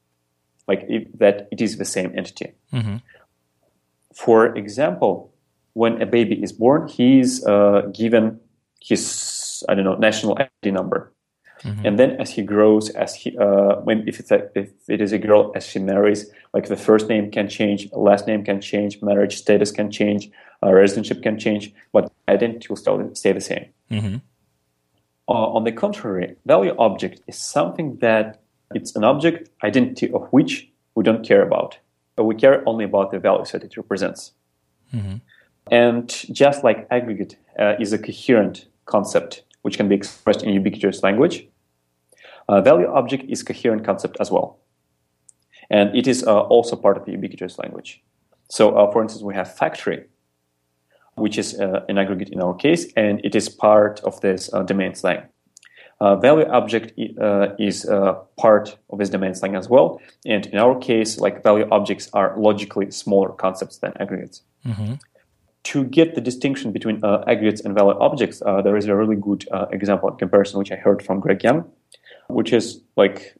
like 0.69 0.85
if, 0.89 1.09
that 1.15 1.49
it 1.51 1.61
is 1.61 1.79
the 1.79 1.85
same 1.85 2.13
entity. 2.17 2.53
Mm-hmm. 2.73 2.97
For 4.15 4.55
example, 4.55 5.33
when 5.73 6.01
a 6.03 6.07
baby 6.07 6.41
is 6.43 6.53
born, 6.53 6.87
he 6.89 7.21
is 7.21 7.45
uh, 7.47 7.91
given 7.93 8.39
his 8.81 9.65
I 9.69 9.75
don't 9.75 9.85
know 9.85 9.97
national 9.97 10.39
ID 10.39 10.71
number, 10.71 11.13
mm-hmm. 11.63 11.87
and 11.87 11.99
then 11.99 12.11
as 12.21 12.31
he 12.31 12.43
grows, 12.43 12.91
as 12.91 13.15
he 13.15 13.37
uh, 13.39 13.77
when 13.77 14.07
if 14.07 14.21
it's 14.21 14.31
a, 14.31 14.51
if 14.55 14.71
it 14.89 15.01
is 15.01 15.13
a 15.13 15.19
girl, 15.19 15.53
as 15.55 15.67
she 15.67 15.79
marries, 15.79 16.31
like 16.53 16.69
the 16.69 16.77
first 16.77 17.09
name 17.09 17.31
can 17.31 17.49
change, 17.49 17.89
last 17.93 18.27
name 18.27 18.45
can 18.45 18.61
change, 18.61 19.01
marriage 19.03 19.37
status 19.39 19.73
can 19.73 19.91
change, 19.91 20.31
uh, 20.63 20.69
residentship 20.69 21.23
can 21.23 21.39
change, 21.39 21.73
but 21.93 22.13
identity 22.29 22.67
will 22.69 22.77
still 22.77 23.15
stay 23.15 23.33
the 23.33 23.41
same. 23.41 23.67
Mm-hmm. 23.91 24.17
Uh, 25.29 25.33
on 25.33 25.65
the 25.65 25.73
contrary, 25.73 26.37
value 26.47 26.75
object 26.79 27.21
is 27.27 27.37
something 27.37 27.99
that 27.99 28.41
it's 28.75 28.97
an 28.97 29.05
object 29.05 29.51
identity 29.63 30.11
of 30.13 30.27
which 30.31 30.69
we 30.95 31.05
don't 31.05 31.25
care 31.27 31.43
about. 31.43 31.79
We 32.17 32.35
care 32.35 32.67
only 32.67 32.85
about 32.85 33.11
the 33.11 33.19
values 33.19 33.53
that 33.53 33.63
it 33.63 33.77
represents. 33.77 34.33
Mm-hmm. 34.95 35.17
And 35.71 36.09
just 36.33 36.65
like 36.65 36.87
aggregate 36.91 37.37
uh, 37.59 37.75
is 37.79 37.93
a 37.93 37.99
coherent 37.99 38.67
concept 38.87 39.45
which 39.63 39.77
can 39.77 39.89
be 39.89 39.95
expressed 39.95 40.43
in 40.43 40.53
ubiquitous 40.53 41.03
language, 41.03 41.47
uh, 42.49 42.61
value 42.63 42.87
object 42.87 43.25
is 43.29 43.43
coherent 43.43 43.85
concept 43.85 44.17
as 44.21 44.31
well. 44.31 44.59
And 45.71 45.95
it 45.95 46.07
is 46.07 46.25
uh, 46.25 46.41
also 46.41 46.75
part 46.75 46.97
of 46.97 47.05
the 47.05 47.13
ubiquitous 47.13 47.59
language. 47.59 48.03
So, 48.49 48.75
uh, 48.77 48.91
for 48.91 49.03
instance, 49.03 49.23
we 49.23 49.35
have 49.35 49.55
factory, 49.55 50.07
which 51.19 51.39
is 51.39 51.59
uh, 51.59 51.85
an 51.89 51.99
aggregate 51.99 52.31
in 52.31 52.41
our 52.41 52.55
case, 52.55 52.93
and 52.97 53.21
it 53.25 53.35
is 53.35 53.49
part 53.49 54.01
of 54.01 54.21
this 54.21 54.53
uh, 54.53 54.63
domain 54.63 54.95
slang. 54.95 55.23
Uh, 56.01 56.15
value 56.15 56.47
object 56.47 56.93
uh, 57.21 57.49
is 57.59 57.85
uh, 57.85 58.13
part 58.37 58.79
of 58.91 58.99
this 58.99 59.11
domain 59.11 59.35
slang 59.35 59.57
as 59.57 59.69
well, 59.69 60.01
and 60.25 60.47
in 60.47 60.59
our 60.59 60.79
case, 60.79 61.19
like 61.19 61.43
value 61.43 61.67
objects 61.73 62.09
are 62.13 62.39
logically 62.39 62.91
smaller 62.91 63.31
concepts 63.31 63.79
than 63.79 63.93
aggregates. 63.99 64.43
Mm-hmm. 64.65 64.95
To 65.65 65.85
get 65.85 66.15
the 66.15 66.21
distinction 66.21 66.73
between 66.73 67.05
uh, 67.05 67.25
aggregates 67.27 67.61
and 67.61 67.75
value 67.75 67.99
objects, 67.99 68.41
there 68.65 68.77
is 68.77 68.87
a 68.87 68.95
really 68.95 69.17
good 69.17 69.47
example 69.73 70.09
and 70.09 70.19
comparison 70.19 70.59
which 70.59 70.71
I 70.71 70.77
heard 70.77 71.03
from 71.03 71.21
Greg 71.21 71.43
Young, 71.43 71.65
which 72.29 72.53
is 72.53 72.81
like 72.97 73.35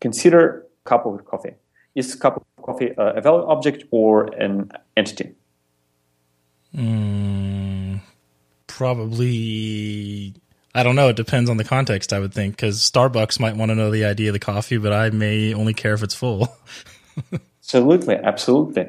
consider 0.00 0.66
cup 0.84 1.04
of 1.04 1.24
coffee. 1.26 1.54
Is 1.94 2.14
cup 2.14 2.36
of 2.36 2.64
coffee 2.64 2.94
a 2.96 3.20
value 3.20 3.44
object 3.44 3.84
or 3.90 4.26
an 4.40 4.70
entity? 4.96 5.34
Mm, 6.78 8.00
probably. 8.66 10.34
I 10.74 10.82
don't 10.82 10.94
know. 10.94 11.08
It 11.08 11.16
depends 11.16 11.50
on 11.50 11.56
the 11.56 11.64
context, 11.64 12.12
I 12.12 12.20
would 12.20 12.32
think, 12.32 12.54
because 12.54 12.78
Starbucks 12.78 13.40
might 13.40 13.56
want 13.56 13.70
to 13.70 13.74
know 13.74 13.90
the 13.90 14.04
idea 14.04 14.28
of 14.28 14.34
the 14.34 14.38
coffee, 14.38 14.76
but 14.76 14.92
I 14.92 15.10
may 15.10 15.52
only 15.52 15.74
care 15.74 15.94
if 15.94 16.02
it's 16.02 16.14
full. 16.14 16.56
absolutely, 17.62 18.14
absolutely. 18.14 18.86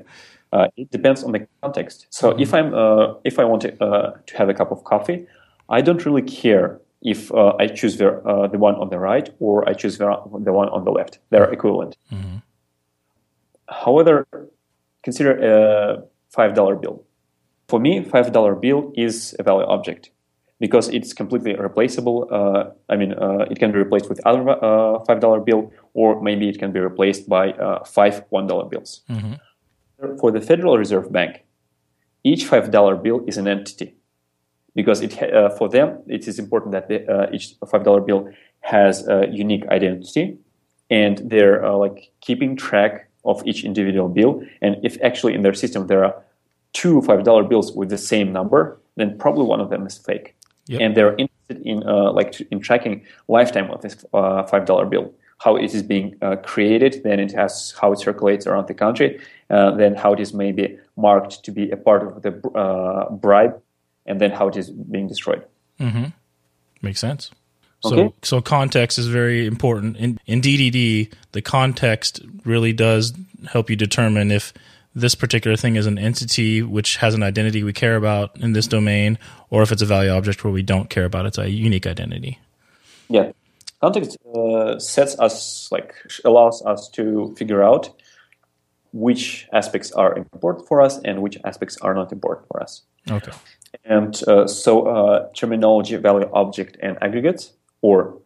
Uh, 0.52 0.68
it 0.78 0.92
depends 0.92 1.24
on 1.24 1.32
the 1.32 1.48
context. 1.64 2.06
So 2.12 2.32
mm-hmm. 2.32 2.42
if 2.42 2.54
I'm 2.54 2.74
uh, 2.74 3.14
if 3.24 3.40
I 3.40 3.44
want 3.46 3.64
to 3.64 3.84
uh, 3.84 4.18
to 4.28 4.38
have 4.38 4.50
a 4.50 4.54
cup 4.54 4.72
of 4.72 4.84
coffee, 4.84 5.26
I 5.68 5.82
don't 5.82 6.06
really 6.06 6.22
care 6.22 6.80
if 7.02 7.32
uh, 7.34 7.54
I 7.60 7.68
choose 7.68 7.98
the, 7.98 8.12
uh, 8.22 8.48
the 8.48 8.58
one 8.58 8.76
on 8.76 8.90
the 8.90 9.00
right 9.00 9.30
or 9.40 9.68
I 9.68 9.74
choose 9.74 9.98
the, 9.98 10.06
the 10.40 10.52
one 10.52 10.70
on 10.70 10.84
the 10.84 10.92
left. 10.92 11.20
They're 11.30 11.50
equivalent. 11.52 11.96
Mm-hmm. 12.12 12.38
However, 13.70 14.28
consider 15.04 15.38
a 15.38 16.04
$5 16.36 16.82
bill. 16.82 17.06
For 17.70 17.80
me, 17.80 18.02
$5 18.02 18.62
bill 18.62 18.92
is 18.96 19.36
a 19.40 19.44
value 19.44 19.66
object 19.66 20.10
because 20.60 20.90
it's 20.90 21.14
completely 21.14 21.56
replaceable. 21.56 22.28
Uh, 22.32 22.72
I 22.90 22.96
mean, 22.98 23.14
uh, 23.14 23.46
it 23.52 23.60
can 23.60 23.72
be 23.72 23.78
replaced 23.78 24.10
with 24.10 24.20
other 24.26 24.50
uh, 24.50 25.00
$5 25.08 25.46
bill 25.46 25.72
or 25.94 26.22
maybe 26.22 26.50
it 26.50 26.58
can 26.60 26.72
be 26.72 26.80
replaced 26.80 27.30
by 27.30 27.52
uh, 27.54 27.84
five 27.86 28.28
$1 28.30 28.70
bills. 28.70 29.02
Mm-hmm. 29.10 30.18
For 30.20 30.32
the 30.32 30.42
Federal 30.42 30.78
Reserve 30.78 31.12
Bank, 31.12 31.44
each 32.24 32.46
$5 32.46 33.04
bill 33.04 33.24
is 33.28 33.38
an 33.38 33.48
entity 33.48 33.96
because 34.76 35.02
it 35.02 35.22
uh, 35.22 35.50
for 35.50 35.68
them 35.70 36.00
it 36.08 36.28
is 36.28 36.40
important 36.40 36.72
that 36.72 36.88
the, 36.88 36.98
uh, 37.12 37.28
each 37.32 37.56
five 37.70 37.84
dollar 37.84 38.02
bill 38.02 38.30
has 38.62 39.08
a 39.08 39.28
unique 39.32 39.66
identity, 39.68 40.38
and 40.90 41.18
they're 41.26 41.66
uh, 41.66 41.76
like 41.76 42.12
keeping 42.22 42.56
track 42.56 43.10
of 43.26 43.46
each 43.46 43.64
individual 43.64 44.10
bill. 44.10 44.44
And 44.62 44.78
if 44.84 44.98
actually 45.02 45.34
in 45.34 45.42
their 45.42 45.54
system 45.54 45.88
there 45.88 46.06
are 46.06 46.16
two 46.74 47.02
five 47.02 47.24
dollar 47.24 47.44
bills 47.44 47.72
with 47.72 47.90
the 47.90 47.98
same 47.98 48.32
number, 48.32 48.80
then 48.96 49.18
probably 49.18 49.46
one 49.46 49.60
of 49.60 49.70
them 49.70 49.86
is 49.86 49.98
fake. 49.98 50.36
Yep. 50.68 50.82
And 50.82 50.96
they're 50.96 51.16
interested 51.16 51.66
in 51.66 51.84
uh, 51.88 52.12
like 52.12 52.40
in 52.52 52.60
tracking 52.60 53.06
lifetime 53.28 53.72
of 53.72 53.82
this 53.82 54.06
uh, 54.14 54.44
five 54.44 54.66
dollar 54.66 54.86
bill 54.86 55.14
how 55.40 55.56
it 55.56 55.74
is 55.74 55.84
being 55.84 56.16
uh, 56.22 56.36
created, 56.38 57.02
then 57.04 57.20
it 57.20 57.32
has 57.32 57.74
how 57.80 57.94
it 57.94 58.00
circulates 58.00 58.46
around 58.46 58.68
the 58.68 58.74
country, 58.74 59.20
uh, 59.50 59.72
then 59.72 59.96
how 59.96 60.14
it 60.14 60.20
is 60.20 60.34
maybe 60.34 60.78
marked 60.98 61.44
to 61.44 61.52
be 61.52 61.72
a 61.72 61.78
part 61.78 62.04
of 62.04 62.22
the 62.22 62.32
uh, 62.58 63.10
bribe 63.10 63.60
and 64.06 64.20
then 64.20 64.32
how 64.32 64.50
it 64.50 64.58
is 64.58 64.70
being 64.70 65.08
destroyed. 65.08 65.44
Mm-hmm. 65.80 66.06
Makes 66.82 67.00
sense. 67.00 67.32
So, 67.82 67.96
okay. 67.96 68.16
so 68.24 68.42
context 68.42 69.00
is 69.00 69.08
very 69.08 69.48
important. 69.48 69.96
In, 69.96 70.20
in 70.26 70.42
DDD, 70.42 71.14
the 71.32 71.42
context 71.42 72.20
really 72.44 72.74
does 72.74 73.14
help 73.48 73.70
you 73.70 73.78
determine 73.78 74.32
if 74.32 74.54
this 75.00 75.16
particular 75.16 75.58
thing 75.58 75.76
is 75.76 75.86
an 75.86 75.98
entity 75.98 76.62
which 76.62 76.98
has 76.98 77.14
an 77.14 77.24
identity 77.24 77.64
we 77.64 77.74
care 77.74 77.96
about 77.96 78.38
in 78.40 78.54
this 78.54 78.68
domain, 78.68 79.18
or 79.50 79.62
if 79.64 79.72
it's 79.72 79.82
a 79.82 79.86
value 79.86 80.12
object 80.12 80.44
where 80.44 80.54
we 80.54 80.62
don't 80.62 80.90
care 80.90 81.06
about 81.06 81.26
its 81.26 81.38
a 81.38 81.50
unique 81.50 81.88
identity. 81.88 82.40
Yeah, 83.10 83.32
context 83.82 84.18
uh, 84.36 84.78
sets 84.80 85.18
us 85.20 85.70
like 85.72 85.96
allows 86.26 86.62
us 86.66 86.90
to 86.90 87.34
figure 87.38 87.64
out 87.64 87.90
which 88.92 89.48
aspects 89.54 89.92
are 89.92 90.16
important 90.18 90.68
for 90.68 90.82
us 90.82 91.00
and 91.06 91.22
which 91.22 91.38
aspects 91.46 91.78
are 91.78 91.94
not 91.94 92.12
important 92.12 92.48
for 92.48 92.62
us. 92.62 92.82
Okay. 93.10 93.32
And 93.86 94.20
uh, 94.28 94.48
so 94.48 94.88
uh, 94.88 95.30
terminology, 95.36 95.96
value 95.96 96.30
object, 96.34 96.78
and 96.82 96.98
aggregate, 97.02 97.52
or 97.82 98.20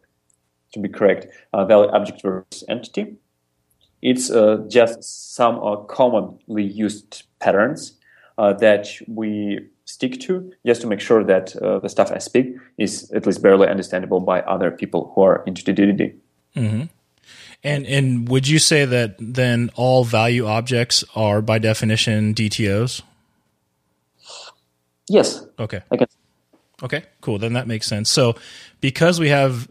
to 0.72 0.80
be 0.80 0.88
correct, 0.88 1.26
uh, 1.52 1.64
value 1.64 1.90
object 1.90 2.22
versus 2.22 2.64
entity, 2.68 3.16
it's 4.04 4.30
uh, 4.30 4.62
just 4.68 5.34
some 5.34 5.58
uh, 5.64 5.76
commonly 5.76 6.62
used 6.62 7.24
patterns 7.40 7.94
uh, 8.38 8.52
that 8.52 8.86
we 9.08 9.58
stick 9.86 10.20
to 10.20 10.52
just 10.64 10.82
to 10.82 10.86
make 10.86 11.00
sure 11.00 11.24
that 11.24 11.54
the 11.82 11.88
stuff 11.88 12.12
I 12.12 12.18
speak 12.18 12.56
is 12.78 13.10
at 13.12 13.26
least 13.26 13.42
barely 13.42 13.66
understandable 13.66 14.20
by 14.20 14.40
other 14.42 14.70
people 14.70 15.12
who 15.14 15.22
are 15.22 15.42
into 15.46 15.62
DDD. 15.62 16.14
Mm-hmm. 16.56 16.82
And 17.62 17.86
and 17.86 18.28
would 18.28 18.46
you 18.46 18.58
say 18.58 18.84
that 18.84 19.16
then 19.18 19.70
all 19.74 20.04
value 20.04 20.46
objects 20.46 21.04
are 21.14 21.40
by 21.40 21.58
definition 21.58 22.34
DTOs? 22.34 23.02
Yes. 25.08 25.46
Okay. 25.58 25.82
Okay, 26.82 27.04
cool. 27.20 27.38
Then 27.38 27.54
that 27.54 27.66
makes 27.66 27.86
sense. 27.86 28.10
So, 28.10 28.36
because 28.80 29.18
we 29.18 29.28
have 29.28 29.68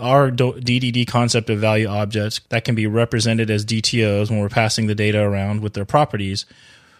our 0.00 0.30
DDD 0.30 1.06
concept 1.06 1.50
of 1.50 1.58
value 1.58 1.86
objects 1.86 2.40
that 2.48 2.64
can 2.64 2.74
be 2.74 2.86
represented 2.86 3.50
as 3.50 3.64
DTOs 3.64 4.30
when 4.30 4.40
we're 4.40 4.48
passing 4.48 4.86
the 4.86 4.94
data 4.94 5.20
around 5.20 5.62
with 5.62 5.74
their 5.74 5.84
properties, 5.84 6.46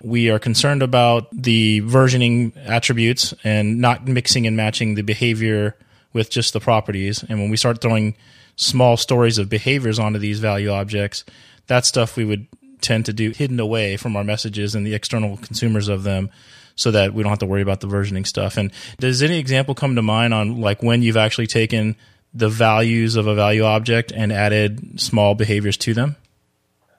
we 0.00 0.30
are 0.30 0.38
concerned 0.38 0.82
about 0.82 1.28
the 1.32 1.80
versioning 1.82 2.52
attributes 2.66 3.34
and 3.42 3.80
not 3.80 4.06
mixing 4.06 4.46
and 4.46 4.56
matching 4.56 4.94
the 4.94 5.02
behavior 5.02 5.76
with 6.12 6.30
just 6.30 6.52
the 6.52 6.60
properties. 6.60 7.24
And 7.28 7.40
when 7.40 7.50
we 7.50 7.56
start 7.56 7.80
throwing 7.80 8.14
small 8.56 8.96
stories 8.96 9.38
of 9.38 9.48
behaviors 9.48 9.98
onto 9.98 10.18
these 10.18 10.40
value 10.40 10.70
objects, 10.70 11.24
that 11.66 11.84
stuff 11.84 12.16
we 12.16 12.24
would 12.24 12.46
tend 12.80 13.06
to 13.06 13.12
do 13.12 13.30
hidden 13.30 13.58
away 13.58 13.96
from 13.96 14.16
our 14.16 14.24
messages 14.24 14.74
and 14.74 14.86
the 14.86 14.94
external 14.94 15.36
consumers 15.36 15.88
of 15.88 16.04
them 16.04 16.30
so 16.76 16.92
that 16.92 17.12
we 17.12 17.22
don't 17.22 17.30
have 17.30 17.40
to 17.40 17.46
worry 17.46 17.62
about 17.62 17.80
the 17.80 17.88
versioning 17.88 18.26
stuff. 18.26 18.56
And 18.56 18.70
does 18.98 19.20
any 19.20 19.38
example 19.38 19.74
come 19.74 19.96
to 19.96 20.02
mind 20.02 20.32
on 20.32 20.60
like 20.60 20.80
when 20.82 21.02
you've 21.02 21.16
actually 21.16 21.48
taken 21.48 21.96
the 22.34 22.48
values 22.48 23.16
of 23.16 23.26
a 23.26 23.34
value 23.34 23.64
object 23.64 24.12
and 24.12 24.32
added 24.32 25.00
small 25.00 25.34
behaviors 25.34 25.76
to 25.78 25.94
them? 25.94 26.16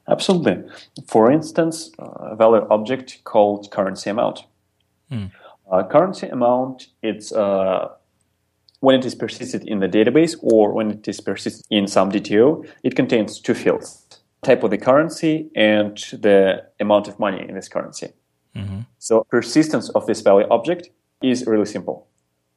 Absolutely. 0.08 0.64
For 1.08 1.32
instance, 1.32 1.92
a 2.00 2.36
value 2.36 2.66
object 2.70 3.24
called 3.24 3.70
currency 3.72 4.10
amount. 4.10 4.46
Hmm. 5.10 5.26
Uh, 5.72 5.84
currency 5.84 6.28
amount, 6.28 6.88
it's 7.04 7.32
uh, 7.32 7.90
when 8.80 8.96
it 8.96 9.06
is 9.06 9.14
persisted 9.14 9.68
in 9.68 9.80
the 9.80 9.88
database 9.88 10.36
or 10.42 10.74
when 10.74 10.92
it 10.92 11.08
is 11.08 11.22
persisted 11.22 11.66
in 11.70 11.88
some 11.88 12.12
DTO, 12.12 12.68
it 12.84 12.96
contains 12.96 13.40
two 13.40 13.54
fields 13.54 14.06
type 14.42 14.64
of 14.64 14.72
the 14.72 14.78
currency 14.78 15.50
and 15.56 15.98
the 16.14 16.64
amount 16.80 17.08
of 17.08 17.20
money 17.20 17.46
in 17.48 17.56
this 17.56 17.68
currency. 17.68 18.08
Mm-hmm. 18.56 18.80
So 18.98 19.26
persistence 19.30 19.90
of 19.90 20.06
this 20.06 20.22
value 20.22 20.48
object 20.50 20.90
is 21.22 21.46
really 21.46 21.66
simple. 21.66 22.08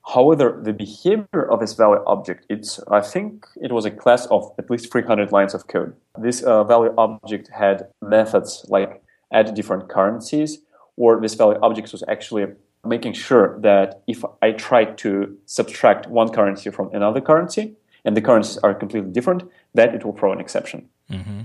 However, 0.06 0.58
the 0.60 0.72
behavior 0.72 1.48
of 1.50 1.60
this 1.60 1.74
value 1.74 2.02
object, 2.06 2.44
it's, 2.48 2.80
I 2.88 3.00
think 3.00 3.46
it 3.60 3.70
was 3.70 3.84
a 3.84 3.90
class 3.90 4.26
of 4.26 4.52
at 4.58 4.68
least 4.68 4.90
300 4.90 5.30
lines 5.30 5.54
of 5.54 5.68
code. 5.68 5.94
This 6.18 6.42
uh, 6.42 6.64
value 6.64 6.92
object 6.98 7.48
had 7.48 7.88
methods 8.00 8.66
like 8.68 9.02
add 9.32 9.54
different 9.54 9.88
currencies, 9.88 10.58
or 10.96 11.20
this 11.20 11.34
value 11.34 11.58
object 11.62 11.92
was 11.92 12.02
actually 12.08 12.46
making 12.84 13.12
sure 13.12 13.58
that 13.60 14.02
if 14.08 14.24
I 14.42 14.52
try 14.52 14.84
to 14.84 15.38
subtract 15.46 16.08
one 16.08 16.30
currency 16.30 16.70
from 16.70 16.92
another 16.92 17.20
currency, 17.20 17.74
and 18.04 18.16
the 18.16 18.20
currencies 18.20 18.58
are 18.58 18.74
completely 18.74 19.10
different, 19.10 19.44
that 19.74 19.94
it 19.94 20.04
will 20.04 20.16
throw 20.16 20.32
an 20.32 20.40
exception. 20.40 20.88
Mm-hmm. 21.08 21.42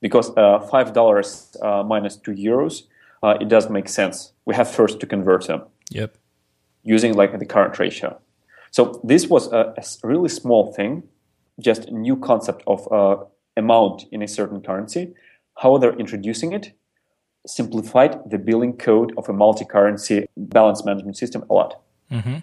Because 0.00 0.30
uh, 0.30 0.60
$5 0.70 1.62
uh, 1.62 1.82
minus 1.82 2.16
2 2.16 2.32
euros 2.32 2.84
uh, 3.22 3.36
it 3.40 3.48
does 3.48 3.70
make 3.70 3.88
sense. 3.88 4.32
We 4.44 4.54
have 4.54 4.70
first 4.70 5.00
to 5.00 5.06
convert 5.06 5.46
them. 5.46 5.62
Yep. 5.90 6.16
Using 6.84 7.14
like 7.14 7.38
the 7.38 7.46
current 7.46 7.78
ratio. 7.78 8.18
So 8.70 9.00
this 9.04 9.28
was 9.28 9.52
a, 9.52 9.74
a 9.76 9.84
really 10.02 10.28
small 10.28 10.72
thing, 10.72 11.04
just 11.60 11.86
a 11.86 11.94
new 11.94 12.16
concept 12.16 12.62
of 12.66 12.90
uh, 12.90 13.24
amount 13.56 14.04
in 14.10 14.22
a 14.22 14.28
certain 14.28 14.60
currency. 14.60 15.14
How 15.58 15.78
they're 15.78 15.98
introducing 15.98 16.52
it 16.52 16.72
simplified 17.46 18.18
the 18.30 18.38
billing 18.38 18.74
code 18.74 19.12
of 19.16 19.28
a 19.28 19.32
multi-currency 19.32 20.26
balance 20.36 20.84
management 20.84 21.16
system 21.16 21.44
a 21.50 21.54
lot. 21.54 21.80
Mm-hmm. 22.10 22.36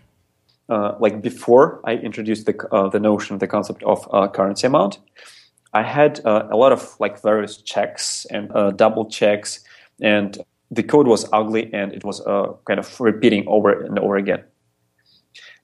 Uh, 0.70 0.96
like 1.00 1.22
before 1.22 1.82
I 1.84 1.94
introduced 1.94 2.46
the 2.46 2.56
uh, 2.72 2.90
the 2.90 3.00
notion, 3.00 3.40
the 3.40 3.48
concept 3.48 3.82
of 3.84 4.08
uh, 4.14 4.28
currency 4.28 4.68
amount, 4.68 5.00
I 5.74 5.84
had 5.84 6.24
uh, 6.26 6.48
a 6.52 6.58
lot 6.58 6.72
of 6.72 6.96
like 7.00 7.22
various 7.22 7.58
checks 7.58 8.26
and 8.30 8.52
uh, 8.54 8.72
double 8.72 9.10
checks 9.10 9.62
and 10.02 10.38
the 10.72 10.84
code 10.84 11.08
was 11.08 11.28
ugly 11.34 11.70
and 11.74 11.94
it 11.94 12.04
was 12.04 12.22
uh, 12.22 12.54
kind 12.66 12.80
of 12.80 13.00
repeating 13.00 13.44
over 13.48 13.72
and 13.72 13.98
over 14.00 14.18
again. 14.18 14.44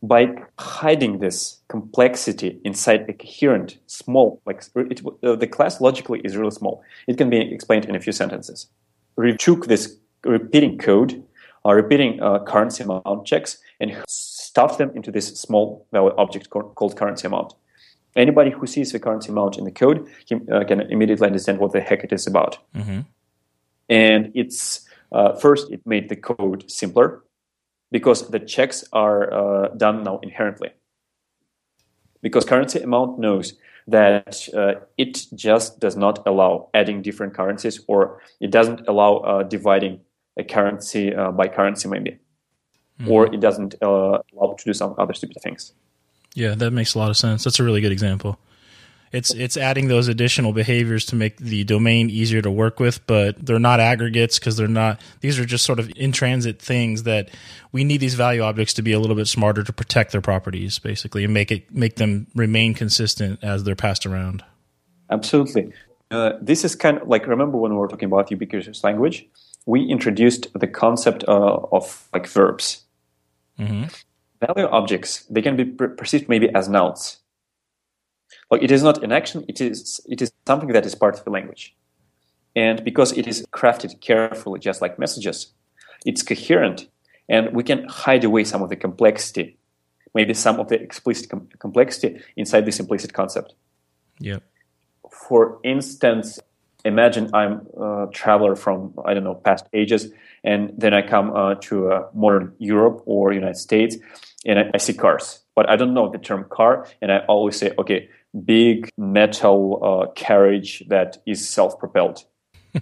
By 0.02 0.36
hiding 0.60 1.20
this 1.20 1.60
complexity 1.68 2.60
inside 2.64 3.10
a 3.10 3.14
coherent, 3.14 3.78
small, 3.88 4.42
like 4.46 4.64
it, 4.76 5.02
uh, 5.24 5.36
the 5.36 5.48
class 5.48 5.82
logically 5.82 6.22
is 6.24 6.38
really 6.38 6.52
small. 6.52 6.84
It 7.08 7.18
can 7.18 7.30
be 7.30 7.40
explained 7.40 7.86
in 7.86 7.96
a 7.96 8.00
few 8.00 8.14
sentences. 8.14 8.68
We 9.16 9.36
took 9.36 9.68
this 9.68 9.98
repeating 10.24 10.78
code, 10.78 11.24
uh, 11.66 11.74
repeating 11.74 12.22
uh, 12.22 12.44
currency 12.44 12.84
amount 12.84 13.26
checks, 13.26 13.58
and 13.80 13.96
stuffed 14.08 14.78
them 14.78 14.92
into 14.96 15.12
this 15.12 15.28
small 15.28 15.88
value 15.92 16.14
object 16.18 16.50
called 16.50 16.96
currency 16.96 17.28
amount. 17.28 17.54
Anybody 18.16 18.52
who 18.52 18.68
sees 18.68 18.92
the 18.92 19.00
currency 19.00 19.30
amount 19.30 19.58
in 19.58 19.66
the 19.66 19.72
code 19.72 20.08
can, 20.28 20.48
uh, 20.52 20.64
can 20.64 20.82
immediately 20.82 21.28
understand 21.28 21.60
what 21.60 21.74
the 21.74 21.82
heck 21.82 22.04
it 22.04 22.14
is 22.14 22.28
about. 22.28 22.58
Mm-hmm. 22.76 23.02
And 23.90 24.32
it's 24.34 24.85
uh, 25.12 25.34
first, 25.34 25.72
it 25.72 25.82
made 25.86 26.10
the 26.10 26.16
code 26.16 26.70
simpler 26.70 27.24
because 27.92 28.30
the 28.30 28.40
checks 28.40 28.84
are 28.94 29.34
uh, 29.34 29.70
done 29.70 30.04
now 30.04 30.20
inherently. 30.20 30.70
Because 32.22 32.46
currency 32.46 32.80
amount 32.80 33.20
knows 33.20 33.54
that 33.88 34.50
uh, 34.56 34.82
it 34.98 35.28
just 35.36 35.80
does 35.80 35.96
not 35.96 36.26
allow 36.26 36.70
adding 36.74 37.02
different 37.02 37.34
currencies 37.36 37.80
or 37.88 38.20
it 38.40 38.50
doesn't 38.50 38.88
allow 38.88 39.18
uh, 39.18 39.44
dividing 39.44 40.02
a 40.38 40.44
currency 40.44 41.14
uh, 41.14 41.32
by 41.32 41.48
currency, 41.48 41.88
maybe. 41.88 42.18
Mm-hmm. 43.00 43.12
Or 43.12 43.34
it 43.34 43.40
doesn't 43.42 43.76
uh, 43.82 44.20
allow 44.34 44.56
to 44.58 44.64
do 44.66 44.74
some 44.74 44.96
other 44.98 45.14
stupid 45.14 45.38
things. 45.44 45.74
Yeah, 46.34 46.56
that 46.56 46.72
makes 46.72 46.96
a 46.96 47.00
lot 47.00 47.10
of 47.10 47.18
sense. 47.18 47.44
That's 47.44 47.60
a 47.60 47.64
really 47.64 47.82
good 47.82 47.92
example. 47.92 48.40
It's 49.12 49.34
it's 49.34 49.56
adding 49.56 49.88
those 49.88 50.08
additional 50.08 50.52
behaviors 50.52 51.06
to 51.08 51.16
make 51.16 51.38
the 51.38 51.64
domain 51.64 52.10
easier 52.10 52.42
to 52.42 52.52
work 52.52 52.80
with, 52.80 53.06
but 53.08 53.46
they're 53.46 53.60
not 53.60 53.80
aggregates 53.80 54.40
because 54.40 54.58
they're 54.58 54.68
not. 54.68 55.00
These 55.22 55.40
are 55.40 55.46
just 55.46 55.66
sort 55.66 55.80
of 55.80 55.92
in 55.96 56.12
transit 56.12 56.62
things 56.62 57.04
that 57.04 57.30
we 57.72 57.84
need 57.84 57.98
these 57.98 58.16
value 58.16 58.42
objects 58.42 58.74
to 58.74 58.82
be 58.82 58.92
a 58.92 59.00
little 59.00 59.16
bit 59.16 59.28
smarter 59.28 59.64
to 59.64 59.72
protect 59.72 60.12
their 60.12 60.22
properties, 60.22 60.80
basically, 60.80 61.24
and 61.24 61.34
make 61.34 61.52
it 61.52 61.74
make 61.74 61.96
them 61.96 62.28
remain 62.36 62.74
consistent 62.74 63.44
as 63.44 63.64
they're 63.64 63.76
passed 63.76 64.06
around. 64.06 64.44
Absolutely. 65.10 65.72
Uh, 66.12 66.34
this 66.42 66.64
is 66.64 66.76
kind 66.76 66.98
of 66.98 67.08
like 67.08 67.28
remember 67.28 67.58
when 67.58 67.72
we 67.72 67.78
were 67.78 67.88
talking 67.88 68.08
about 68.08 68.32
ubiquitous 68.32 68.84
language, 68.84 69.28
we 69.66 69.84
introduced 69.86 70.48
the 70.60 70.68
concept 70.68 71.24
uh, 71.28 71.58
of 71.72 72.08
like 72.14 72.28
verbs. 72.28 72.84
Mm-hmm. 73.60 73.86
Value 74.46 74.68
objects 74.70 75.26
they 75.30 75.42
can 75.42 75.56
be 75.56 75.64
perceived 75.64 76.28
maybe 76.28 76.50
as 76.54 76.68
nouns 76.68 77.20
like 78.52 78.64
it 78.64 78.72
is 78.72 78.84
not 78.84 79.04
an 79.04 79.12
action, 79.12 79.46
it 79.48 79.62
is 79.62 80.02
it 80.08 80.22
is 80.22 80.32
something 80.48 80.70
that 80.70 80.86
is 80.86 80.96
part 80.96 81.18
of 81.18 81.24
the 81.24 81.32
language. 81.32 81.76
And 82.56 82.84
because 82.84 83.12
it 83.12 83.28
is 83.28 83.46
crafted 83.52 84.00
carefully, 84.02 84.60
just 84.60 84.82
like 84.82 84.98
messages, 84.98 85.54
it's 86.06 86.24
coherent, 86.24 86.88
and 87.28 87.54
we 87.54 87.64
can 87.64 87.86
hide 87.88 88.24
away 88.24 88.44
some 88.44 88.62
of 88.62 88.70
the 88.70 88.76
complexity, 88.76 89.58
maybe 90.14 90.34
some 90.34 90.60
of 90.60 90.70
the 90.70 90.80
explicit 90.82 91.30
com- 91.30 91.50
complexity 91.60 92.22
inside 92.38 92.66
this 92.66 92.80
implicit 92.80 93.14
concept. 93.14 93.56
Yeah. 94.20 94.40
For 95.12 95.60
instance, 95.64 96.40
imagine 96.86 97.30
I'm 97.34 97.68
a 97.78 98.08
traveler 98.14 98.56
from 98.56 98.94
I 99.04 99.14
don't 99.14 99.24
know 99.24 99.36
past 99.36 99.66
ages, 99.74 100.12
and 100.44 100.72
then 100.78 100.94
I 100.94 101.02
come 101.02 101.36
uh, 101.36 101.56
to 101.56 101.92
uh, 101.92 102.08
modern 102.14 102.54
Europe 102.60 103.02
or 103.06 103.34
United 103.34 103.58
States, 103.58 103.98
and 104.46 104.60
I, 104.60 104.72
I 104.76 104.78
see 104.78 104.94
cars, 104.94 105.42
but 105.56 105.70
I 105.70 105.76
don't 105.76 105.94
know 105.94 106.10
the 106.10 106.20
term 106.20 106.46
car, 106.50 106.88
and 107.02 107.12
I 107.12 107.20
always 107.28 107.58
say, 107.58 107.74
okay, 107.80 108.08
big 108.44 108.90
metal 108.98 109.80
uh, 109.82 110.12
carriage 110.14 110.84
that 110.88 111.18
is 111.26 111.48
self-propelled. 111.48 112.26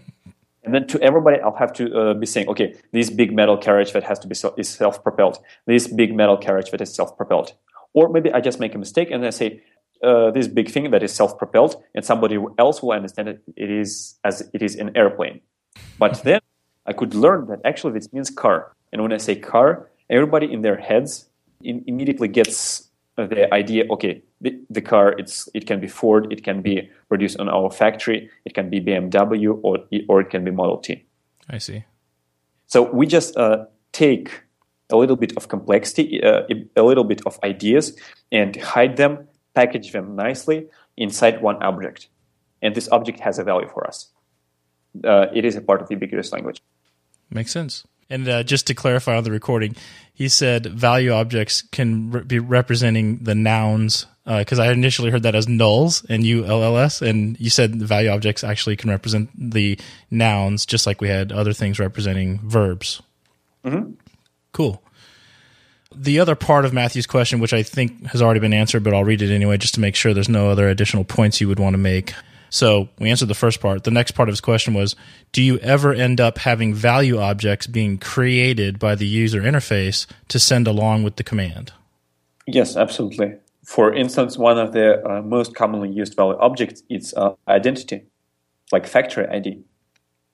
and 0.64 0.74
then 0.74 0.88
to 0.88 1.02
everybody, 1.02 1.40
I'll 1.40 1.56
have 1.56 1.74
to 1.74 1.96
uh, 1.96 2.14
be 2.14 2.26
saying, 2.26 2.48
okay, 2.50 2.76
this 2.92 3.10
big 3.10 3.34
metal 3.34 3.58
carriage 3.58 3.94
that 3.94 4.04
has 4.04 4.20
to 4.20 4.28
be 4.28 4.36
is 4.58 4.70
self-propelled. 4.70 5.38
This 5.66 5.88
big 5.88 6.16
metal 6.16 6.38
carriage 6.38 6.72
that 6.72 6.82
is 6.82 6.94
self-propelled. 6.94 7.54
Or 7.94 8.10
maybe 8.10 8.32
I 8.32 8.42
just 8.42 8.60
make 8.60 8.74
a 8.74 8.80
mistake 8.80 9.12
and 9.12 9.26
I 9.26 9.30
say 9.30 9.62
uh, 10.04 10.32
this 10.32 10.48
big 10.48 10.70
thing 10.70 10.92
that 10.92 11.02
is 11.02 11.14
self-propelled, 11.14 11.82
and 11.96 12.04
somebody 12.04 12.38
else 12.60 12.84
will 12.84 12.92
understand 12.92 13.30
it, 13.30 13.42
it 13.56 13.72
is 13.72 14.16
as 14.26 14.42
it 14.54 14.62
is 14.62 14.76
an 14.76 14.92
airplane. 14.98 15.40
But 15.98 16.22
then 16.24 16.42
I 16.86 16.92
could 16.92 17.16
learn 17.16 17.48
that 17.48 17.62
actually 17.64 17.94
this 17.94 18.12
means 18.12 18.30
car. 18.30 18.76
And 18.92 19.02
when 19.02 19.14
I 19.14 19.18
say 19.18 19.36
car, 19.38 19.90
everybody 20.10 20.52
in 20.52 20.62
their 20.62 20.76
heads 20.76 21.30
in, 21.64 21.84
immediately 21.88 22.28
gets 22.28 22.90
the 23.16 23.54
idea 23.54 23.86
okay 23.92 24.24
the, 24.44 24.60
the, 24.70 24.82
car 24.82 25.16
it's 25.18 25.50
it 25.54 25.66
can 25.66 25.80
be 25.80 25.88
ford 25.88 26.32
it 26.32 26.44
can 26.44 26.62
be 26.62 26.90
produced 27.10 27.40
on 27.40 27.50
our 27.50 27.72
factory 27.72 28.30
it 28.46 28.54
can 28.54 28.70
be 28.70 28.80
bmw 28.80 29.60
or, 29.64 29.80
or 30.08 30.22
it 30.22 30.30
can 30.30 30.44
be 30.44 30.52
model 30.52 30.78
t. 30.78 31.06
I 31.50 31.58
see. 31.58 31.84
So 32.68 32.84
we 32.92 33.08
just 33.08 33.36
uh, 33.38 33.66
take 33.92 34.44
a 34.92 34.98
little 34.98 35.16
bit 35.16 35.36
of 35.38 35.48
complexity 35.48 36.24
uh, 36.24 36.44
a 36.76 36.84
little 36.84 37.04
bit 37.04 37.22
of 37.26 37.40
ideas 37.44 37.98
and 38.32 38.56
hide 38.56 38.98
them 38.98 39.28
package 39.54 39.92
them 39.92 40.16
nicely 40.16 40.68
inside 40.98 41.42
one 41.42 41.62
object. 41.64 42.10
And 42.62 42.76
this 42.76 42.90
object 42.92 43.20
has 43.20 43.40
a 43.40 43.44
value 43.44 43.68
for 43.68 43.86
us. 43.88 44.10
Uh, 45.04 45.28
it 45.34 45.46
is 45.46 45.56
a 45.56 45.62
part 45.62 45.82
of 45.82 45.88
the 45.88 45.96
ubiquitous 45.96 46.32
language. 46.32 46.62
Makes 47.30 47.52
sense. 47.52 47.86
And 48.10 48.28
uh, 48.28 48.44
just 48.44 48.68
to 48.68 48.74
clarify 48.74 49.18
on 49.18 49.24
the 49.24 49.32
recording, 49.32 49.76
he 50.14 50.28
said 50.28 50.66
value 50.66 51.12
objects 51.12 51.62
can 51.62 52.12
re- 52.12 52.24
be 52.24 52.40
representing 52.40 53.24
the 53.24 53.36
nouns 53.36 54.06
because 54.26 54.60
uh, 54.60 54.64
I 54.64 54.72
initially 54.72 55.12
heard 55.12 55.24
that 55.24 55.36
as 55.36 55.48
nulls 55.48 56.06
and 56.10 56.26
U 56.26 56.46
L 56.46 56.64
L 56.64 56.78
S, 56.78 57.02
and 57.02 57.40
you 57.40 57.50
said 57.50 57.80
the 57.80 57.86
value 57.86 58.10
objects 58.10 58.44
actually 58.44 58.76
can 58.76 58.90
represent 58.90 59.30
the 59.38 59.78
nouns, 60.10 60.66
just 60.66 60.88
like 60.88 61.02
we 61.02 61.10
had 61.10 61.32
other 61.32 61.54
things 61.54 61.80
representing 61.80 62.40
verbs. 62.40 63.02
Mm-hmm. 63.66 63.94
Cool. 64.54 64.82
The 65.96 66.20
other 66.20 66.36
part 66.36 66.66
of 66.66 66.74
Matthew's 66.74 67.06
question, 67.06 67.40
which 67.40 67.54
I 67.54 67.64
think 67.64 68.08
has 68.08 68.22
already 68.22 68.40
been 68.40 68.54
answered, 68.54 68.84
but 68.84 68.94
I'll 68.94 69.04
read 69.04 69.22
it 69.22 69.34
anyway 69.34 69.58
just 69.58 69.76
to 69.76 69.80
make 69.80 69.96
sure 69.96 70.14
there's 70.14 70.30
no 70.30 70.50
other 70.50 70.68
additional 70.68 71.04
points 71.04 71.40
you 71.40 71.48
would 71.48 71.60
want 71.60 71.74
to 71.74 71.78
make. 71.78 72.14
So 72.50 72.90
we 73.00 73.10
answered 73.10 73.28
the 73.28 73.36
first 73.36 73.60
part. 73.60 73.84
The 73.84 73.92
next 73.92 74.12
part 74.12 74.30
of 74.30 74.34
his 74.34 74.42
question 74.42 74.74
was 74.74 74.96
Do 75.32 75.42
you 75.42 75.58
ever 75.60 75.94
end 75.94 76.22
up 76.22 76.38
having 76.40 76.74
value 76.74 77.20
objects 77.20 77.68
being 77.68 77.98
created 77.98 78.80
by 78.80 78.96
the 78.96 79.08
user 79.08 79.42
interface 79.42 80.06
to 80.30 80.40
send 80.40 80.68
along 80.68 81.04
with 81.04 81.18
the 81.18 81.24
command? 81.24 81.74
Yes, 82.46 82.76
absolutely. 82.76 83.36
For 83.64 83.94
instance, 83.94 84.38
one 84.38 84.60
of 84.60 84.74
the 84.74 85.06
uh, 85.06 85.22
most 85.22 85.56
commonly 85.56 85.90
used 85.90 86.16
value 86.16 86.38
objects 86.40 86.84
is 86.90 87.14
uh, 87.16 87.34
identity, 87.48 88.04
like 88.72 88.86
factory 88.86 89.28
ID. 89.28 89.64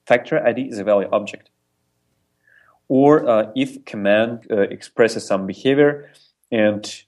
Factory 0.06 0.40
ID 0.40 0.70
is 0.70 0.80
a 0.80 0.84
value 0.84 1.08
object. 1.12 1.50
Or 2.88 3.30
uh, 3.30 3.52
if 3.56 3.86
command 3.86 4.48
uh, 4.50 4.62
expresses 4.62 5.26
some 5.26 5.46
behavior, 5.46 6.12
and 6.52 7.04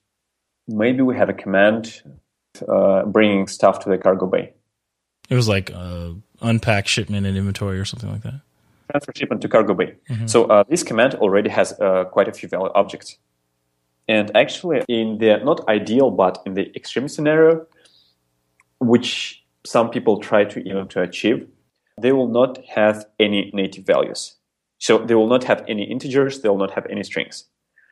maybe 0.67 1.01
we 1.01 1.17
have 1.17 1.29
a 1.29 1.33
command 1.33 2.03
uh, 2.67 3.03
bringing 3.05 3.47
stuff 3.47 3.79
to 3.79 3.89
the 3.89 3.97
cargo 3.97 4.27
bay 4.27 4.53
it 5.31 5.35
was 5.35 5.47
like 5.47 5.71
uh, 5.73 6.09
unpack 6.41 6.87
shipment 6.87 7.25
and 7.25 7.37
inventory 7.37 7.79
or 7.79 7.85
something 7.85 8.11
like 8.11 8.21
that. 8.23 8.41
Transfer 8.91 9.13
shipment 9.15 9.41
to 9.41 9.47
cargo 9.47 9.73
bay. 9.73 9.95
Mm-hmm. 10.09 10.27
So 10.27 10.43
uh, 10.43 10.65
this 10.67 10.83
command 10.83 11.15
already 11.15 11.49
has 11.49 11.71
uh, 11.79 12.03
quite 12.03 12.27
a 12.27 12.33
few 12.33 12.49
value 12.49 12.69
objects. 12.75 13.17
And 14.07 14.35
actually, 14.35 14.81
in 14.87 15.19
the 15.19 15.37
not 15.43 15.67
ideal, 15.67 16.11
but 16.11 16.39
in 16.45 16.53
the 16.53 16.75
extreme 16.75 17.07
scenario, 17.07 17.65
which 18.79 19.43
some 19.65 19.89
people 19.89 20.19
try 20.19 20.43
to 20.43 20.59
even 20.67 20.87
to 20.89 21.01
achieve, 21.01 21.47
they 22.01 22.11
will 22.11 22.27
not 22.27 22.63
have 22.65 23.05
any 23.19 23.51
native 23.53 23.85
values. 23.85 24.35
So 24.79 24.97
they 24.97 25.13
will 25.13 25.27
not 25.27 25.43
have 25.43 25.63
any 25.67 25.83
integers. 25.83 26.41
They 26.41 26.49
will 26.49 26.57
not 26.57 26.71
have 26.71 26.87
any 26.89 27.03
strings. 27.03 27.45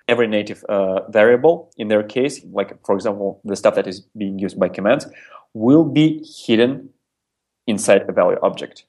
Every 0.08 0.28
native 0.28 0.64
uh, 0.64 1.08
variable, 1.10 1.72
in 1.78 1.88
their 1.88 2.02
case, 2.02 2.44
like 2.52 2.84
for 2.84 2.96
example, 2.96 3.40
the 3.46 3.56
stuff 3.56 3.76
that 3.76 3.88
is 3.88 4.02
being 4.18 4.40
used 4.40 4.60
by 4.60 4.70
commands, 4.70 5.06
will 5.54 5.84
be 5.84 6.26
hidden 6.46 6.90
inside 7.68 8.10
a 8.10 8.12
value 8.12 8.40
object. 8.42 8.86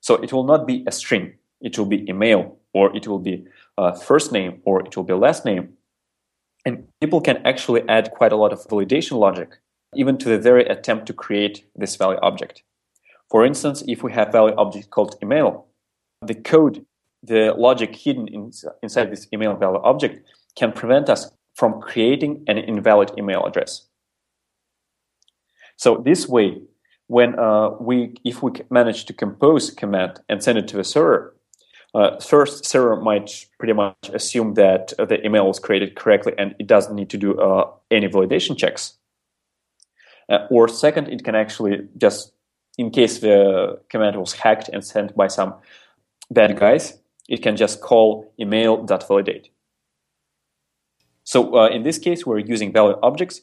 So 0.00 0.16
it 0.16 0.32
will 0.32 0.44
not 0.44 0.66
be 0.66 0.84
a 0.86 0.92
string. 0.92 1.32
It 1.62 1.78
will 1.78 1.86
be 1.86 2.08
email 2.08 2.58
or 2.74 2.94
it 2.94 3.08
will 3.08 3.18
be 3.18 3.46
a 3.78 3.98
first 3.98 4.30
name 4.30 4.60
or 4.64 4.86
it 4.86 4.94
will 4.96 5.04
be 5.04 5.14
last 5.14 5.44
name. 5.46 5.77
And 6.68 6.86
people 7.00 7.22
can 7.22 7.38
actually 7.46 7.82
add 7.88 8.10
quite 8.10 8.30
a 8.30 8.36
lot 8.36 8.52
of 8.52 8.60
validation 8.68 9.18
logic 9.18 9.56
even 9.96 10.18
to 10.18 10.28
the 10.28 10.38
very 10.38 10.66
attempt 10.66 11.06
to 11.06 11.14
create 11.14 11.64
this 11.74 11.96
value 11.96 12.18
object. 12.20 12.62
For 13.30 13.46
instance, 13.46 13.82
if 13.88 14.02
we 14.02 14.12
have 14.12 14.32
value 14.32 14.54
object 14.58 14.90
called 14.90 15.16
email, 15.22 15.68
the 16.20 16.34
code, 16.34 16.84
the 17.22 17.54
logic 17.56 17.96
hidden 17.96 18.28
in, 18.28 18.52
inside 18.82 19.10
this 19.10 19.26
email 19.32 19.56
value 19.56 19.80
object 19.82 20.20
can 20.58 20.72
prevent 20.72 21.08
us 21.08 21.30
from 21.54 21.80
creating 21.80 22.44
an 22.48 22.58
invalid 22.58 23.12
email 23.16 23.46
address. 23.46 23.86
So 25.76 26.02
this 26.04 26.28
way, 26.28 26.60
when 27.06 27.38
uh, 27.38 27.70
we 27.80 28.12
if 28.24 28.42
we 28.42 28.50
manage 28.68 29.06
to 29.06 29.14
compose 29.14 29.70
command 29.70 30.20
and 30.28 30.42
send 30.42 30.58
it 30.58 30.68
to 30.68 30.76
the 30.76 30.84
server 30.84 31.34
uh, 31.94 32.18
first 32.20 32.64
server 32.64 32.96
might 32.96 33.46
pretty 33.58 33.72
much 33.72 34.10
assume 34.12 34.54
that 34.54 34.92
the 34.98 35.24
email 35.24 35.46
was 35.46 35.58
created 35.58 35.96
correctly 35.96 36.32
and 36.38 36.54
it 36.58 36.66
doesn't 36.66 36.94
need 36.94 37.10
to 37.10 37.16
do 37.16 37.38
uh, 37.40 37.70
any 37.90 38.08
validation 38.08 38.56
checks. 38.56 38.94
Uh, 40.28 40.46
or 40.50 40.68
second 40.68 41.08
it 41.08 41.24
can 41.24 41.34
actually 41.34 41.88
just 41.96 42.32
in 42.76 42.90
case 42.90 43.20
the 43.20 43.80
command 43.88 44.16
was 44.16 44.34
hacked 44.34 44.68
and 44.68 44.84
sent 44.84 45.16
by 45.16 45.26
some 45.26 45.54
bad 46.30 46.58
guys 46.58 46.98
it 47.30 47.42
can 47.42 47.56
just 47.56 47.80
call 47.80 48.30
email.validate 48.38 49.48
so 51.24 51.56
uh, 51.56 51.68
in 51.68 51.82
this 51.82 51.98
case 51.98 52.26
we're 52.26 52.38
using 52.40 52.74
value 52.74 52.98
objects 53.02 53.40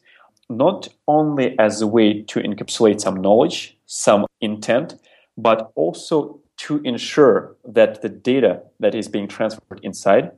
not 0.50 0.88
only 1.08 1.58
as 1.60 1.82
a 1.82 1.88
way 1.88 2.22
to 2.24 2.40
encapsulate 2.40 3.02
some 3.02 3.16
knowledge, 3.16 3.78
some 3.86 4.26
intent, 4.42 4.96
but 5.38 5.72
also 5.76 6.40
to 6.58 6.82
ensure 6.84 7.56
that 7.66 8.02
the 8.02 8.10
data 8.10 8.62
that 8.80 8.96
is 8.96 9.08
being 9.08 9.28
transferred 9.28 9.80
inside 9.84 10.32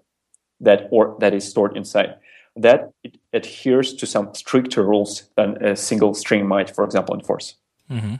that 0.59 0.87
or 0.91 1.15
that 1.19 1.33
is 1.33 1.47
stored 1.47 1.75
inside 1.77 2.15
that 2.55 2.89
it 3.03 3.17
adheres 3.33 3.93
to 3.93 4.07
some 4.07 4.33
stricter 4.33 4.83
rules 4.83 5.29
than 5.35 5.63
a 5.63 5.75
single 5.75 6.13
string 6.13 6.47
might 6.47 6.73
for 6.73 6.83
example 6.83 7.13
enforce 7.13 7.55
mm-hmm. 7.89 8.15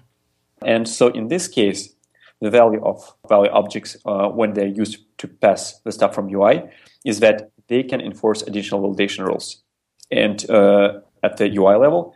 and 0.63 0.87
so 0.87 1.07
in 1.07 1.27
this 1.27 1.47
case 1.47 1.93
the 2.39 2.51
value 2.51 2.83
of 2.83 3.15
value 3.27 3.49
objects 3.51 3.97
uh, 4.05 4.27
when 4.27 4.53
they're 4.53 4.67
used 4.67 4.97
to 5.17 5.27
pass 5.27 5.79
the 5.79 5.91
stuff 5.91 6.13
from 6.13 6.33
ui 6.33 6.61
is 7.03 7.19
that 7.19 7.49
they 7.67 7.81
can 7.81 7.99
enforce 7.99 8.43
additional 8.43 8.81
validation 8.81 9.25
rules 9.25 9.63
and 10.11 10.49
uh, 10.49 10.99
at 11.23 11.37
the 11.37 11.55
UI 11.55 11.75
level, 11.75 12.13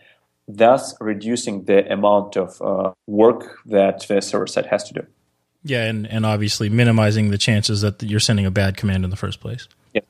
thus 0.47 0.95
reducing 0.99 1.65
the 1.65 1.91
amount 1.91 2.37
of 2.37 2.61
uh, 2.61 2.91
work 3.07 3.59
that 3.65 4.07
the 4.07 4.21
server 4.21 4.47
side 4.47 4.67
has 4.67 4.83
to 4.85 4.93
do. 4.93 5.07
Yeah, 5.63 5.85
and, 5.85 6.07
and 6.07 6.25
obviously 6.25 6.69
minimizing 6.69 7.29
the 7.29 7.37
chances 7.37 7.81
that 7.81 8.01
you're 8.01 8.19
sending 8.19 8.45
a 8.45 8.51
bad 8.51 8.77
command 8.77 9.03
in 9.03 9.09
the 9.09 9.15
first 9.15 9.39
place. 9.39 9.67
Yeah, 9.93 10.01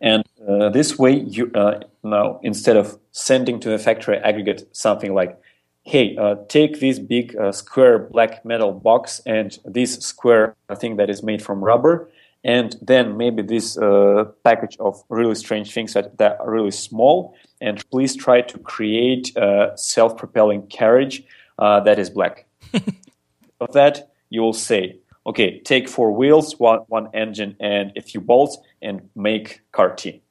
and 0.00 0.24
uh, 0.48 0.68
this 0.70 0.98
way, 0.98 1.12
you 1.12 1.50
uh, 1.54 1.80
now 2.02 2.40
instead 2.42 2.76
of 2.76 2.98
sending 3.10 3.60
to 3.60 3.68
the 3.68 3.78
factory 3.78 4.16
aggregate 4.18 4.68
something 4.72 5.12
like 5.14 5.38
hey, 5.84 6.16
uh, 6.16 6.36
take 6.48 6.80
this 6.80 6.98
big 6.98 7.36
uh, 7.36 7.52
square 7.52 7.98
black 7.98 8.44
metal 8.44 8.72
box 8.72 9.20
and 9.26 9.58
this 9.64 9.94
square 9.98 10.54
thing 10.76 10.96
that 10.96 11.10
is 11.10 11.22
made 11.22 11.42
from 11.42 11.62
rubber, 11.62 12.08
and 12.44 12.76
then 12.80 13.16
maybe 13.16 13.42
this 13.42 13.76
uh, 13.78 14.24
package 14.44 14.76
of 14.78 15.02
really 15.08 15.34
strange 15.34 15.72
things 15.72 15.92
that, 15.94 16.18
that 16.18 16.38
are 16.40 16.50
really 16.50 16.70
small, 16.70 17.34
and 17.60 17.88
please 17.90 18.16
try 18.16 18.40
to 18.40 18.58
create 18.58 19.36
a 19.36 19.72
self-propelling 19.76 20.66
carriage 20.68 21.22
uh, 21.58 21.80
that 21.80 21.98
is 21.98 22.10
black. 22.10 22.46
of 23.60 23.72
that, 23.72 24.11
you 24.32 24.40
will 24.40 24.52
say, 24.52 24.98
okay, 25.26 25.60
take 25.60 25.88
four 25.88 26.12
wheels, 26.12 26.58
one, 26.58 26.80
one 26.88 27.08
engine, 27.14 27.56
and 27.60 27.92
a 27.96 28.02
few 28.02 28.20
bolts, 28.20 28.58
and 28.80 29.08
make 29.14 29.60
car 29.72 29.94
T, 29.94 30.22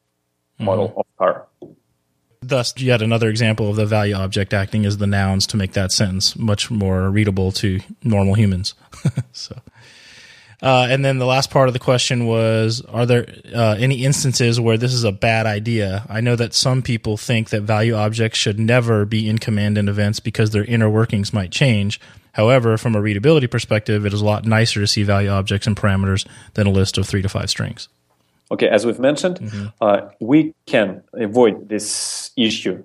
model 0.59 0.89
mm-hmm. 0.89 0.99
of 0.99 1.05
car. 1.17 1.47
Thus, 2.41 2.73
yet 2.77 3.03
another 3.03 3.29
example 3.29 3.69
of 3.69 3.75
the 3.75 3.85
value 3.85 4.15
object 4.15 4.53
acting 4.53 4.85
as 4.85 4.97
the 4.97 5.05
nouns 5.05 5.45
to 5.47 5.57
make 5.57 5.73
that 5.73 5.91
sentence 5.91 6.35
much 6.35 6.71
more 6.71 7.11
readable 7.11 7.51
to 7.53 7.79
normal 8.03 8.33
humans. 8.33 8.73
so, 9.31 9.55
uh, 10.63 10.87
and 10.89 11.05
then 11.05 11.19
the 11.19 11.27
last 11.27 11.51
part 11.51 11.67
of 11.67 11.73
the 11.73 11.79
question 11.79 12.25
was: 12.25 12.81
Are 12.89 13.05
there 13.05 13.27
uh, 13.53 13.75
any 13.77 14.03
instances 14.03 14.59
where 14.59 14.77
this 14.77 14.91
is 14.91 15.03
a 15.03 15.11
bad 15.11 15.45
idea? 15.45 16.03
I 16.09 16.21
know 16.21 16.35
that 16.35 16.55
some 16.55 16.81
people 16.81 17.15
think 17.15 17.51
that 17.51 17.61
value 17.61 17.93
objects 17.93 18.39
should 18.39 18.59
never 18.59 19.05
be 19.05 19.29
in 19.29 19.37
command 19.37 19.77
in 19.77 19.87
events 19.87 20.19
because 20.19 20.49
their 20.49 20.65
inner 20.65 20.89
workings 20.89 21.31
might 21.31 21.51
change. 21.51 21.99
However, 22.33 22.77
from 22.77 22.95
a 22.95 23.01
readability 23.01 23.47
perspective, 23.47 24.05
it 24.05 24.13
is 24.13 24.21
a 24.21 24.25
lot 24.25 24.45
nicer 24.45 24.79
to 24.79 24.87
see 24.87 25.03
value 25.03 25.29
objects 25.29 25.67
and 25.67 25.75
parameters 25.75 26.25
than 26.53 26.67
a 26.67 26.71
list 26.71 26.97
of 26.97 27.07
three 27.07 27.21
to 27.21 27.29
five 27.29 27.49
strings. 27.49 27.89
Okay, 28.51 28.67
as 28.67 28.85
we've 28.85 28.99
mentioned, 28.99 29.39
mm-hmm. 29.39 29.67
uh, 29.79 30.09
we 30.19 30.53
can 30.65 31.03
avoid 31.13 31.69
this 31.69 32.31
issue 32.35 32.83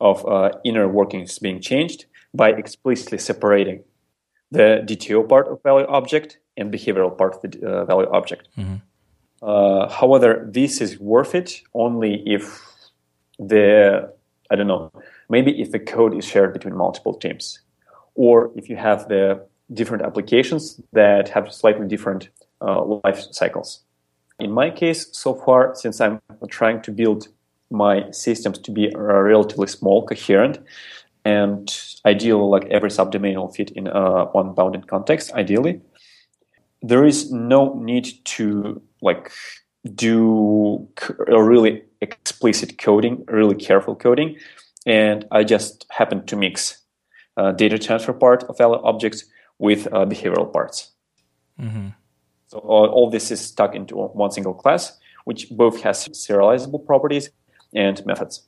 of 0.00 0.26
uh, 0.26 0.50
inner 0.64 0.88
workings 0.88 1.38
being 1.38 1.60
changed 1.60 2.06
by 2.32 2.50
explicitly 2.50 3.18
separating 3.18 3.84
the 4.50 4.82
DTO 4.84 5.28
part 5.28 5.48
of 5.48 5.62
value 5.62 5.86
object 5.86 6.38
and 6.56 6.72
behavioral 6.72 7.16
part 7.16 7.34
of 7.36 7.42
the 7.42 7.66
uh, 7.66 7.84
value 7.84 8.08
object. 8.10 8.48
Mm-hmm. 8.58 8.76
Uh, 9.42 9.88
however, 9.88 10.48
this 10.50 10.80
is 10.80 10.98
worth 10.98 11.34
it 11.34 11.62
only 11.74 12.22
if 12.26 12.62
the 13.38 14.12
I 14.50 14.56
don't 14.56 14.66
know 14.66 14.92
maybe 15.28 15.60
if 15.60 15.70
the 15.70 15.78
code 15.78 16.16
is 16.16 16.24
shared 16.24 16.52
between 16.52 16.76
multiple 16.76 17.14
teams, 17.14 17.60
or 18.14 18.50
if 18.56 18.68
you 18.68 18.76
have 18.76 19.08
the 19.08 19.46
different 19.72 20.04
applications 20.04 20.80
that 20.92 21.28
have 21.30 21.52
slightly 21.52 21.86
different 21.86 22.28
uh, 22.60 22.84
life 23.04 23.22
cycles. 23.30 23.80
In 24.38 24.50
my 24.50 24.70
case, 24.70 25.08
so 25.12 25.34
far, 25.34 25.74
since 25.74 26.00
I'm 26.00 26.20
trying 26.48 26.82
to 26.82 26.90
build 26.90 27.28
my 27.70 28.10
systems 28.10 28.58
to 28.58 28.70
be 28.70 28.92
relatively 28.94 29.66
small, 29.66 30.06
coherent, 30.06 30.58
and 31.24 31.74
ideally, 32.04 32.46
like 32.48 32.66
every 32.66 32.90
subdomain 32.90 33.36
will 33.36 33.48
fit 33.48 33.70
in 33.70 33.88
uh, 33.88 34.26
one 34.26 34.52
bounded 34.52 34.86
context, 34.86 35.32
ideally, 35.32 35.80
there 36.82 37.04
is 37.04 37.32
no 37.32 37.74
need 37.74 38.08
to 38.24 38.82
like 39.00 39.32
do 39.94 40.86
a 41.28 41.42
really 41.42 41.82
explicit 42.00 42.78
coding, 42.78 43.24
really 43.28 43.54
careful 43.54 43.94
coding, 43.94 44.36
and 44.84 45.24
I 45.30 45.44
just 45.44 45.86
happen 45.90 46.26
to 46.26 46.36
mix 46.36 46.83
data 47.36 47.78
transfer 47.78 48.12
part 48.12 48.44
of 48.44 48.60
objects 48.60 49.24
with 49.58 49.86
uh, 49.88 50.04
behavioral 50.06 50.52
parts. 50.52 50.92
Mm-hmm. 51.60 51.88
So 52.48 52.58
all, 52.58 52.86
all 52.86 53.10
this 53.10 53.30
is 53.30 53.40
stuck 53.40 53.74
into 53.74 53.96
one 53.96 54.30
single 54.30 54.54
class, 54.54 54.98
which 55.24 55.50
both 55.50 55.82
has 55.82 56.08
serializable 56.08 56.84
properties 56.84 57.30
and 57.74 58.04
methods. 58.06 58.42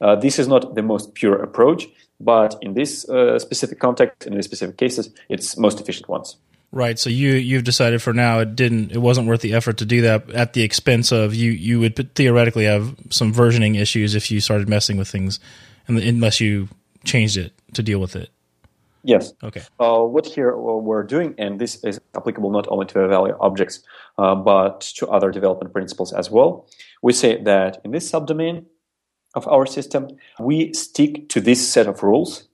Uh, 0.00 0.14
this 0.14 0.38
is 0.38 0.46
not 0.46 0.74
the 0.74 0.82
most 0.82 1.14
pure 1.14 1.42
approach, 1.42 1.86
but 2.20 2.56
in 2.60 2.74
this 2.74 3.08
uh, 3.08 3.38
specific 3.38 3.78
context, 3.78 4.26
in 4.26 4.34
these 4.34 4.44
specific 4.44 4.76
cases, 4.76 5.10
it's 5.28 5.56
most 5.56 5.80
efficient 5.80 6.08
ones. 6.08 6.36
Right. 6.72 6.98
So 6.98 7.08
you 7.08 7.32
you've 7.32 7.64
decided 7.64 8.02
for 8.02 8.12
now 8.12 8.40
it 8.40 8.56
didn't 8.56 8.92
it 8.92 8.98
wasn't 8.98 9.28
worth 9.28 9.40
the 9.40 9.54
effort 9.54 9.78
to 9.78 9.86
do 9.86 10.02
that 10.02 10.28
at 10.30 10.52
the 10.52 10.62
expense 10.62 11.12
of 11.12 11.34
you 11.34 11.52
you 11.52 11.80
would 11.80 12.14
theoretically 12.14 12.64
have 12.64 12.94
some 13.08 13.32
versioning 13.32 13.80
issues 13.80 14.14
if 14.14 14.30
you 14.30 14.40
started 14.40 14.68
messing 14.68 14.98
with 14.98 15.08
things, 15.08 15.40
unless 15.86 16.40
you 16.40 16.68
changed 17.04 17.36
it 17.36 17.55
to 17.76 17.82
deal 17.82 18.00
with 18.00 18.16
it. 18.16 18.30
Yes. 19.06 19.34
Okay. 19.42 19.62
Uh, 19.78 20.02
what 20.02 20.26
here 20.26 20.56
we're 20.56 21.04
doing, 21.04 21.34
and 21.38 21.60
this 21.60 21.76
is 21.84 22.00
applicable 22.16 22.50
not 22.50 22.66
only 22.68 22.86
to 22.86 22.94
the 22.94 23.06
value 23.06 23.36
objects, 23.40 23.84
uh, 24.18 24.34
but 24.34 24.80
to 24.98 25.06
other 25.06 25.30
development 25.30 25.72
principles 25.72 26.12
as 26.12 26.28
well. 26.28 26.66
We 27.02 27.12
say 27.12 27.40
that 27.42 27.80
in 27.84 27.92
this 27.92 28.10
subdomain 28.10 28.64
of 29.36 29.46
our 29.46 29.64
system, 29.64 30.08
we 30.40 30.72
stick 30.72 31.28
to 31.28 31.40
this 31.40 31.60
set 31.72 31.86
of 31.86 32.02
rules, 32.02 32.48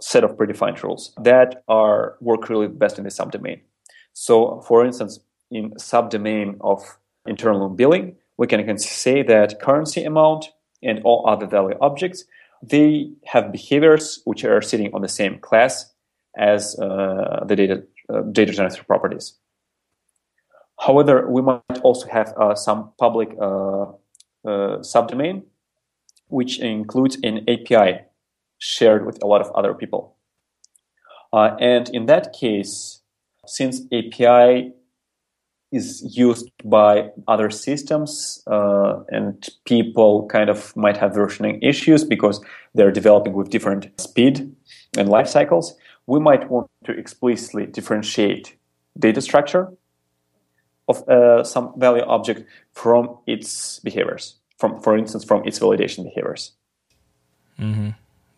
set 0.00 0.22
of 0.22 0.36
predefined 0.36 0.80
rules 0.84 1.12
that 1.20 1.64
are 1.66 2.16
work 2.20 2.48
really 2.48 2.68
best 2.68 2.98
in 2.98 3.04
this 3.04 3.18
subdomain. 3.18 3.60
So, 4.12 4.60
for 4.68 4.86
instance, 4.86 5.18
in 5.50 5.72
subdomain 5.72 6.58
of 6.60 6.96
internal 7.26 7.68
billing, 7.68 8.16
we 8.36 8.46
can 8.46 8.78
say 8.78 9.24
that 9.24 9.60
currency 9.60 10.04
amount 10.04 10.50
and 10.80 11.00
all 11.04 11.24
other 11.28 11.46
value 11.46 11.76
objects 11.80 12.24
they 12.62 13.10
have 13.24 13.52
behaviors 13.52 14.20
which 14.24 14.44
are 14.44 14.62
sitting 14.62 14.92
on 14.94 15.02
the 15.02 15.08
same 15.08 15.38
class 15.40 15.92
as 16.36 16.78
uh, 16.78 17.44
the 17.46 17.56
data 17.56 17.82
uh, 18.08 18.22
data 18.32 18.52
transfer 18.52 18.84
properties. 18.84 19.34
However, 20.80 21.28
we 21.28 21.42
might 21.42 21.80
also 21.82 22.08
have 22.08 22.34
uh, 22.36 22.54
some 22.54 22.92
public 22.98 23.30
uh, 23.40 23.82
uh, 23.82 24.78
subdomain, 24.80 25.44
which 26.28 26.58
includes 26.58 27.18
an 27.22 27.44
API 27.48 28.00
shared 28.58 29.06
with 29.06 29.22
a 29.22 29.26
lot 29.26 29.40
of 29.40 29.50
other 29.52 29.74
people. 29.74 30.16
Uh, 31.32 31.56
and 31.60 31.88
in 31.90 32.06
that 32.06 32.32
case, 32.32 33.02
since 33.46 33.82
API 33.92 34.72
is 35.72 36.16
used 36.16 36.50
by 36.64 37.10
other 37.26 37.50
systems 37.50 38.42
uh, 38.46 39.00
and 39.08 39.48
people 39.64 40.28
kind 40.28 40.50
of 40.50 40.76
might 40.76 40.96
have 40.96 41.12
versioning 41.12 41.58
issues 41.62 42.04
because 42.04 42.44
they're 42.74 42.92
developing 42.92 43.32
with 43.32 43.50
different 43.50 43.88
speed 44.00 44.54
and 44.96 45.08
life 45.08 45.28
cycles. 45.28 45.74
We 46.06 46.20
might 46.20 46.50
want 46.50 46.70
to 46.84 46.92
explicitly 46.92 47.66
differentiate 47.66 48.56
data 48.98 49.20
structure 49.20 49.72
of 50.88 51.08
uh, 51.08 51.42
some 51.44 51.72
value 51.78 52.02
object 52.02 52.44
from 52.72 53.16
its 53.26 53.78
behaviors 53.80 54.36
from 54.62 54.80
for 54.80 54.96
instance 54.96 55.24
from 55.24 55.40
its 55.44 55.58
validation 55.58 56.04
behaviors. 56.04 56.52
Mm-hmm. 57.58 57.90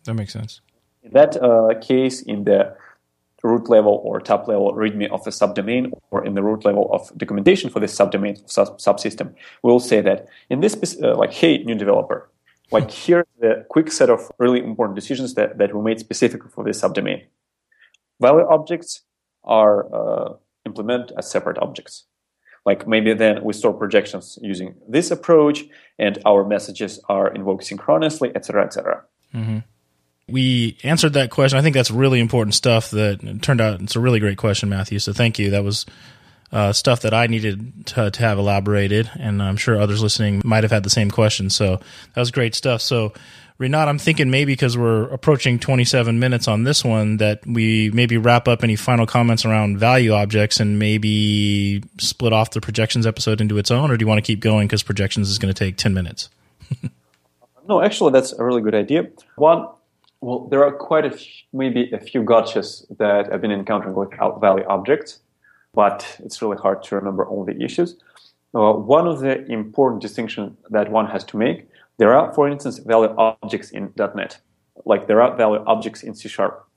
that 0.05 0.13
makes 0.15 0.33
sense. 0.33 0.61
In 1.03 1.11
that 1.11 1.31
uh, 1.37 1.79
case 1.79 2.23
in 2.23 2.45
the 2.49 2.75
root 3.45 3.69
level 3.69 4.01
or 4.03 4.19
top 4.19 4.47
level 4.47 4.73
README 4.73 5.11
of 5.11 5.25
a 5.27 5.29
subdomain 5.29 5.91
or 6.11 6.25
in 6.25 6.33
the 6.33 6.43
root 6.43 6.65
level 6.65 6.89
of 6.91 7.15
documentation 7.17 7.69
for 7.69 7.79
this 7.79 7.95
subdomain 7.95 8.37
sub- 8.49 8.77
subsystem, 8.79 9.33
we'll 9.63 9.79
say 9.79 10.01
that 10.01 10.27
in 10.49 10.61
this, 10.61 10.75
uh, 11.01 11.15
like, 11.15 11.33
hey, 11.33 11.63
new 11.63 11.75
developer, 11.75 12.29
like 12.71 12.89
here's 13.03 13.25
the 13.39 13.65
quick 13.69 13.91
set 13.91 14.09
of 14.09 14.31
really 14.39 14.59
important 14.63 14.95
decisions 14.95 15.35
that, 15.35 15.57
that 15.57 15.75
we 15.75 15.81
made 15.81 15.99
specifically 15.99 16.49
for 16.49 16.63
this 16.63 16.81
subdomain. 16.81 17.23
Value 18.19 18.47
objects 18.49 19.03
are 19.43 19.77
uh, 19.93 20.33
implemented 20.65 21.11
as 21.17 21.29
separate 21.29 21.57
objects. 21.59 22.05
Like 22.65 22.87
maybe 22.87 23.13
then 23.13 23.43
we 23.43 23.53
store 23.53 23.73
projections 23.73 24.39
using 24.41 24.73
this 24.87 25.11
approach, 25.11 25.65
and 25.99 26.17
our 26.25 26.43
messages 26.43 26.99
are 27.07 27.27
invoked 27.27 27.63
synchronously, 27.63 28.31
etc., 28.33 28.65
etc. 28.65 29.03
Mm-hmm 29.35 29.59
we 30.27 30.77
answered 30.83 31.13
that 31.13 31.29
question. 31.29 31.59
I 31.59 31.61
think 31.61 31.75
that's 31.75 31.91
really 31.91 32.19
important 32.19 32.55
stuff 32.55 32.91
that 32.91 33.39
turned 33.41 33.61
out 33.61 33.81
it's 33.81 33.95
a 33.95 33.99
really 33.99 34.19
great 34.19 34.37
question, 34.37 34.69
Matthew. 34.69 34.99
So 34.99 35.13
thank 35.13 35.37
you. 35.37 35.51
That 35.51 35.63
was 35.63 35.85
uh, 36.51 36.73
stuff 36.73 37.01
that 37.01 37.13
I 37.13 37.27
needed 37.27 37.85
to, 37.87 38.11
to, 38.11 38.21
have 38.21 38.37
elaborated, 38.37 39.09
and 39.19 39.41
I'm 39.41 39.57
sure 39.57 39.79
others 39.79 40.01
listening 40.01 40.41
might 40.45 40.63
have 40.63 40.71
had 40.71 40.83
the 40.83 40.89
same 40.89 41.11
question. 41.11 41.49
So 41.49 41.77
that 42.13 42.19
was 42.19 42.31
great 42.31 42.55
stuff. 42.55 42.81
So, 42.81 43.13
Rinat, 43.59 43.87
I'm 43.87 43.97
thinking 43.97 44.29
maybe 44.29 44.53
because 44.53 44.77
we're 44.77 45.03
approaching 45.05 45.59
27 45.59 46.19
minutes 46.19 46.47
on 46.47 46.63
this 46.63 46.83
one, 46.83 47.17
that 47.17 47.45
we 47.45 47.89
maybe 47.91 48.17
wrap 48.17 48.47
up 48.47 48.63
any 48.63 48.75
final 48.75 49.05
comments 49.05 49.45
around 49.45 49.79
value 49.79 50.11
objects 50.11 50.59
and 50.59 50.79
maybe 50.79 51.83
split 51.99 52.31
off 52.31 52.51
the 52.51 52.61
projections 52.61 53.05
episode 53.05 53.41
into 53.41 53.57
its 53.57 53.71
own, 53.71 53.91
or 53.91 53.97
do 53.97 54.03
you 54.03 54.07
want 54.07 54.17
to 54.17 54.25
keep 54.25 54.39
going 54.39 54.67
because 54.67 54.83
projections 54.83 55.29
is 55.29 55.39
going 55.39 55.53
to 55.53 55.57
take 55.57 55.77
10 55.77 55.93
minutes? 55.93 56.29
no, 57.67 57.81
actually, 57.81 58.11
that's 58.11 58.33
a 58.33 58.43
really 58.43 58.61
good 58.61 58.75
idea. 58.75 59.09
One, 59.35 59.67
well, 60.25 60.47
there 60.49 60.63
are 60.63 60.71
quite 60.71 61.05
a 61.05 61.11
few, 61.11 61.31
maybe 61.53 61.91
a 61.91 61.99
few 61.99 62.23
gotchas 62.23 62.83
that 62.97 63.31
I've 63.31 63.41
been 63.41 63.51
encountering 63.51 63.93
with 63.93 64.09
value 64.41 64.65
objects, 64.67 65.19
but 65.71 66.19
it's 66.23 66.41
really 66.41 66.57
hard 66.57 66.81
to 66.85 66.95
remember 66.95 67.27
all 67.27 67.45
the 67.45 67.55
issues. 67.63 67.95
Uh, 68.55 68.73
one 68.73 69.05
of 69.07 69.19
the 69.19 69.45
important 69.45 70.01
distinctions 70.01 70.57
that 70.71 70.89
one 70.89 71.05
has 71.05 71.23
to 71.25 71.37
make, 71.37 71.67
there 71.97 72.15
are, 72.15 72.33
for 72.33 72.49
instance, 72.49 72.79
value 72.79 73.13
objects 73.19 73.69
in 73.69 73.93
.NET, 73.95 74.39
like 74.83 75.05
there 75.05 75.21
are 75.21 75.35
value 75.35 75.63
objects 75.67 76.01
in 76.01 76.15
C 76.15 76.27
Sharp. 76.27 76.67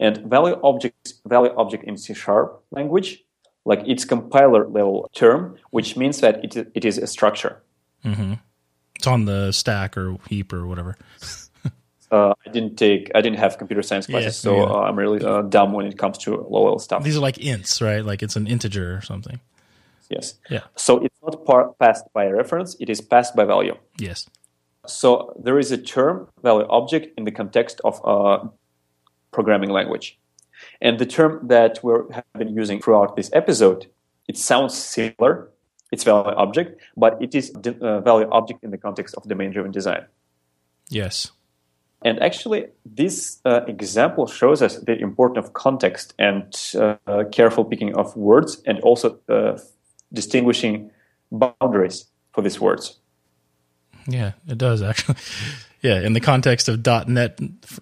And 0.00 0.16
value 0.28 0.58
objects, 0.64 1.20
value 1.24 1.54
object 1.56 1.84
in 1.84 1.96
C 1.96 2.14
Sharp 2.14 2.64
language, 2.72 3.22
like 3.64 3.82
it's 3.86 4.04
compiler 4.04 4.66
level 4.66 5.08
term, 5.14 5.56
which 5.70 5.96
means 5.96 6.18
that 6.18 6.44
it, 6.44 6.56
it 6.74 6.84
is 6.84 6.98
a 6.98 7.06
structure. 7.06 7.62
Mm-hmm. 8.04 8.34
It's 8.96 9.06
on 9.06 9.26
the 9.26 9.52
stack 9.52 9.96
or 9.96 10.16
heap 10.28 10.52
or 10.52 10.66
whatever. 10.66 10.96
uh, 12.14 12.32
I 12.46 12.50
didn't 12.56 12.76
take, 12.76 13.10
I 13.16 13.20
didn't 13.24 13.38
have 13.44 13.58
computer 13.58 13.82
science 13.82 14.06
classes, 14.06 14.26
Yes, 14.26 14.36
so 14.46 14.50
yeah. 14.56 14.72
uh, 14.72 14.86
I'm 14.86 14.96
really 15.04 15.20
uh, 15.24 15.42
dumb 15.56 15.70
when 15.76 15.86
it 15.86 15.96
comes 16.02 16.16
to 16.24 16.30
low 16.52 16.62
level 16.64 16.78
stuff. 16.78 17.02
These 17.02 17.16
are 17.16 17.26
like 17.28 17.38
ints, 17.50 17.82
right? 17.88 18.04
Like 18.10 18.22
it's 18.22 18.36
an 18.36 18.46
integer 18.46 18.96
or 18.96 19.02
something. 19.02 19.38
yes. 20.10 20.34
Yeah. 20.54 20.64
So 20.76 21.02
it's 21.04 21.18
not 21.22 21.44
par- 21.48 21.70
passed 21.84 22.06
by 22.16 22.24
reference; 22.40 22.76
it 22.80 22.88
is 22.94 23.00
passed 23.00 23.32
by 23.38 23.44
value. 23.44 23.76
Yes. 23.98 24.28
So 24.86 25.08
there 25.44 25.58
is 25.58 25.72
a 25.72 25.78
term 25.94 26.28
value 26.42 26.66
object 26.68 27.18
in 27.18 27.24
the 27.24 27.32
context 27.40 27.80
of 27.84 27.94
a 28.04 28.48
programming 29.32 29.70
language, 29.78 30.06
and 30.80 30.98
the 30.98 31.06
term 31.06 31.32
that 31.48 31.80
we 31.82 31.92
have 32.16 32.24
been 32.38 32.52
using 32.60 32.78
throughout 32.82 33.16
this 33.16 33.30
episode, 33.32 33.80
it 34.28 34.36
sounds 34.36 34.74
similar. 34.76 35.50
It's 35.92 36.04
value 36.04 36.34
object, 36.36 36.70
but 36.96 37.12
it 37.22 37.34
is 37.34 37.52
the 37.64 37.72
uh, 37.80 38.00
value 38.10 38.28
object 38.30 38.64
in 38.64 38.70
the 38.70 38.78
context 38.78 39.14
of 39.16 39.22
domain-driven 39.28 39.70
design. 39.72 40.04
Yes. 40.90 41.32
And 42.04 42.22
actually, 42.22 42.66
this 42.84 43.40
uh, 43.46 43.62
example 43.66 44.26
shows 44.26 44.60
us 44.60 44.76
the 44.76 44.98
importance 45.00 45.46
of 45.46 45.54
context 45.54 46.12
and 46.18 46.54
uh, 46.78 47.24
careful 47.32 47.64
picking 47.64 47.96
of 47.96 48.14
words, 48.14 48.62
and 48.66 48.78
also 48.80 49.18
uh, 49.30 49.58
distinguishing 50.12 50.90
boundaries 51.32 52.04
for 52.32 52.42
these 52.42 52.60
words. 52.60 52.98
Yeah, 54.06 54.32
it 54.46 54.58
does 54.58 54.82
actually. 54.82 55.16
Yeah, 55.84 56.00
in 56.00 56.14
the 56.14 56.20
context 56.20 56.70
of 56.70 56.78
.NET, 57.08 57.38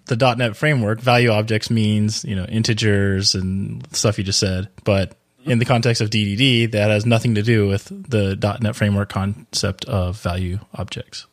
the 0.07 0.35
.NET 0.37 0.57
framework, 0.57 0.99
value 0.99 1.29
objects 1.29 1.69
means 1.69 2.25
you 2.25 2.35
know 2.35 2.43
integers 2.43 3.33
and 3.33 3.87
stuff 3.95 4.17
you 4.17 4.25
just 4.25 4.41
said. 4.41 4.67
But 4.83 5.15
in 5.45 5.59
the 5.59 5.63
context 5.63 6.01
of 6.01 6.09
DDD, 6.09 6.73
that 6.73 6.89
has 6.89 7.05
nothing 7.05 7.35
to 7.35 7.41
do 7.41 7.65
with 7.65 7.85
the 7.85 8.35
.NET 8.59 8.75
framework 8.75 9.07
concept 9.07 9.85
of 9.85 10.19
value 10.19 10.59
objects. 10.73 11.27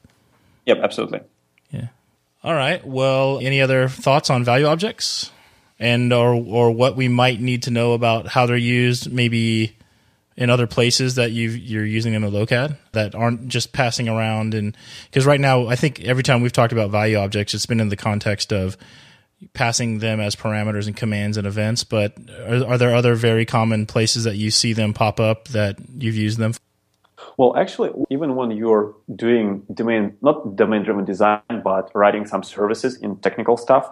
Yep, 0.67 0.79
absolutely. 0.81 1.21
All 2.43 2.55
right. 2.55 2.85
Well, 2.87 3.39
any 3.41 3.61
other 3.61 3.89
thoughts 3.89 4.31
on 4.31 4.45
value 4.45 4.67
objects, 4.67 5.31
and 5.79 6.13
or 6.13 6.35
or 6.35 6.71
what 6.71 6.97
we 6.97 7.09
might 7.09 7.41
need 7.41 7.65
to 7.65 7.71
know 7.71 7.93
about 7.93 8.29
how 8.29 8.47
they're 8.47 8.57
used, 8.57 9.13
maybe 9.13 9.77
in 10.37 10.49
other 10.49 10.67
places 10.67 11.17
that 11.17 11.33
you 11.33 11.51
you're 11.51 11.85
using 11.85 12.13
them 12.13 12.25
in 12.25 12.35
a 12.35 12.37
Lokad 12.37 12.77
that 12.93 13.15
aren't 13.15 13.49
just 13.49 13.73
passing 13.73 14.09
around 14.09 14.55
and 14.55 14.75
because 15.05 15.27
right 15.27 15.41
now 15.41 15.67
I 15.67 15.77
think 15.77 16.01
every 16.03 16.23
time 16.23 16.41
we've 16.41 16.53
talked 16.53 16.73
about 16.73 16.91
value 16.91 17.19
objects, 17.19 17.53
it's 17.53 17.67
been 17.67 17.81
in 17.81 17.91
the 17.91 17.97
context 17.97 18.53
of 18.53 18.79
passing 19.53 19.99
them 19.99 20.19
as 20.21 20.37
parameters 20.37 20.87
and 20.87 20.97
commands 20.97 21.37
and 21.37 21.47
events. 21.47 21.85
But 21.85 22.15
are, 22.47 22.65
are 22.65 22.79
there 22.79 22.95
other 22.95 23.15
very 23.15 23.45
common 23.45 23.87
places 23.87 24.25
that 24.25 24.37
you 24.37 24.51
see 24.51 24.73
them 24.73 24.95
pop 24.95 25.21
up 25.21 25.49
that 25.49 25.77
you've 25.99 26.17
used 26.17 26.39
them? 26.39 26.55
Well, 27.41 27.57
actually, 27.57 27.91
even 28.11 28.37
when 28.37 28.51
you're 28.51 28.95
doing 29.17 29.63
domain, 29.73 30.15
not 30.21 30.57
domain-driven 30.57 31.07
design, 31.07 31.63
but 31.65 31.91
writing 31.95 32.27
some 32.27 32.43
services 32.43 32.97
in 33.01 33.17
technical 33.27 33.57
stuff, 33.57 33.91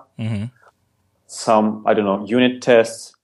some 1.29 1.83
I 1.87 1.95
don't 1.95 2.05
know 2.05 2.27
unit 2.27 2.61
tests, 2.61 3.15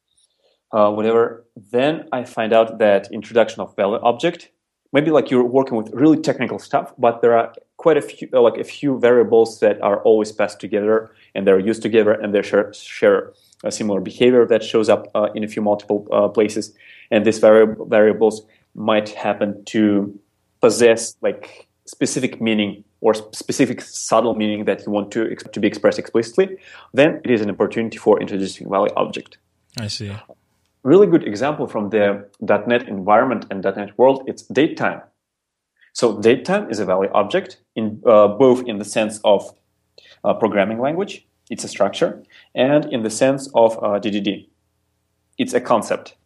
uh, 0.72 0.90
whatever, 0.90 1.44
then 1.70 2.08
I 2.10 2.24
find 2.24 2.54
out 2.54 2.78
that 2.78 3.12
introduction 3.12 3.60
of 3.60 3.76
value 3.76 3.98
object, 4.02 4.50
maybe 4.94 5.10
like 5.10 5.30
you're 5.30 5.44
working 5.58 5.76
with 5.76 5.90
really 5.92 6.18
technical 6.28 6.58
stuff, 6.58 6.94
but 6.96 7.20
there 7.20 7.36
are 7.36 7.52
quite 7.76 7.98
a 7.98 8.00
few, 8.00 8.26
uh, 8.32 8.40
like 8.40 8.56
a 8.56 8.64
few 8.64 8.98
variables 8.98 9.60
that 9.60 9.76
are 9.82 10.00
always 10.04 10.32
passed 10.32 10.58
together 10.58 11.10
and 11.34 11.46
they're 11.46 11.58
used 11.58 11.82
together 11.82 12.12
and 12.12 12.34
they 12.34 12.40
share, 12.40 12.72
share 12.72 13.34
a 13.62 13.70
similar 13.70 14.00
behavior 14.00 14.46
that 14.46 14.62
shows 14.62 14.88
up 14.88 15.02
uh, 15.14 15.28
in 15.34 15.44
a 15.44 15.48
few 15.48 15.60
multiple 15.60 16.08
uh, 16.10 16.28
places. 16.28 16.74
And 17.10 17.26
these 17.26 17.40
vari- 17.40 17.76
variables 17.98 18.46
might 18.74 19.10
happen 19.10 19.64
to 19.66 20.18
possess 20.60 21.16
like 21.20 21.68
specific 21.86 22.40
meaning 22.40 22.84
or 23.00 23.14
specific 23.14 23.80
subtle 23.82 24.34
meaning 24.34 24.64
that 24.64 24.86
you 24.86 24.90
want 24.90 25.10
to, 25.12 25.34
to 25.36 25.60
be 25.60 25.68
expressed 25.68 25.98
explicitly, 25.98 26.56
then 26.94 27.20
it 27.24 27.30
is 27.30 27.42
an 27.42 27.50
opportunity 27.50 27.98
for 27.98 28.20
introducing 28.20 28.70
value 28.70 28.92
object 28.96 29.36
I 29.78 29.88
see. 29.88 30.12
really 30.82 31.06
good 31.06 31.26
example 31.26 31.66
from 31.66 31.90
the 31.90 32.28
.NET 32.40 32.88
environment 32.88 33.46
and 33.50 33.62
.NET 33.62 33.98
world. 33.98 34.22
It's 34.26 34.44
datetime. 34.44 35.02
So 35.92 36.16
datetime 36.16 36.70
is 36.70 36.78
a 36.78 36.84
value 36.84 37.10
object 37.12 37.58
in 37.74 38.02
uh, 38.06 38.28
both 38.28 38.66
in 38.66 38.78
the 38.78 38.84
sense 38.84 39.20
of 39.24 39.52
uh, 40.24 40.34
programming 40.34 40.80
language, 40.80 41.26
it's 41.50 41.64
a 41.64 41.68
structure, 41.68 42.22
and 42.54 42.86
in 42.86 43.02
the 43.02 43.10
sense 43.10 43.48
of 43.54 43.76
uh, 43.78 44.00
DDD, 44.00 44.48
it's 45.38 45.52
a 45.52 45.60
concept, 45.60 46.16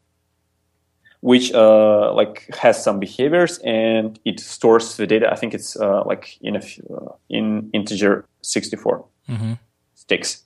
which 1.20 1.52
uh, 1.52 2.12
like 2.14 2.48
has 2.54 2.82
some 2.82 3.00
behaviors 3.00 3.58
and 3.58 4.18
it 4.24 4.40
stores 4.40 4.96
the 4.96 5.06
data. 5.06 5.30
I 5.30 5.36
think 5.36 5.54
it's 5.54 5.76
uh, 5.76 6.04
like 6.04 6.38
in 6.40 6.56
a 6.56 6.62
uh, 6.94 7.12
in 7.28 7.70
integer 7.72 8.24
64 8.42 9.04
sticks. 9.94 10.44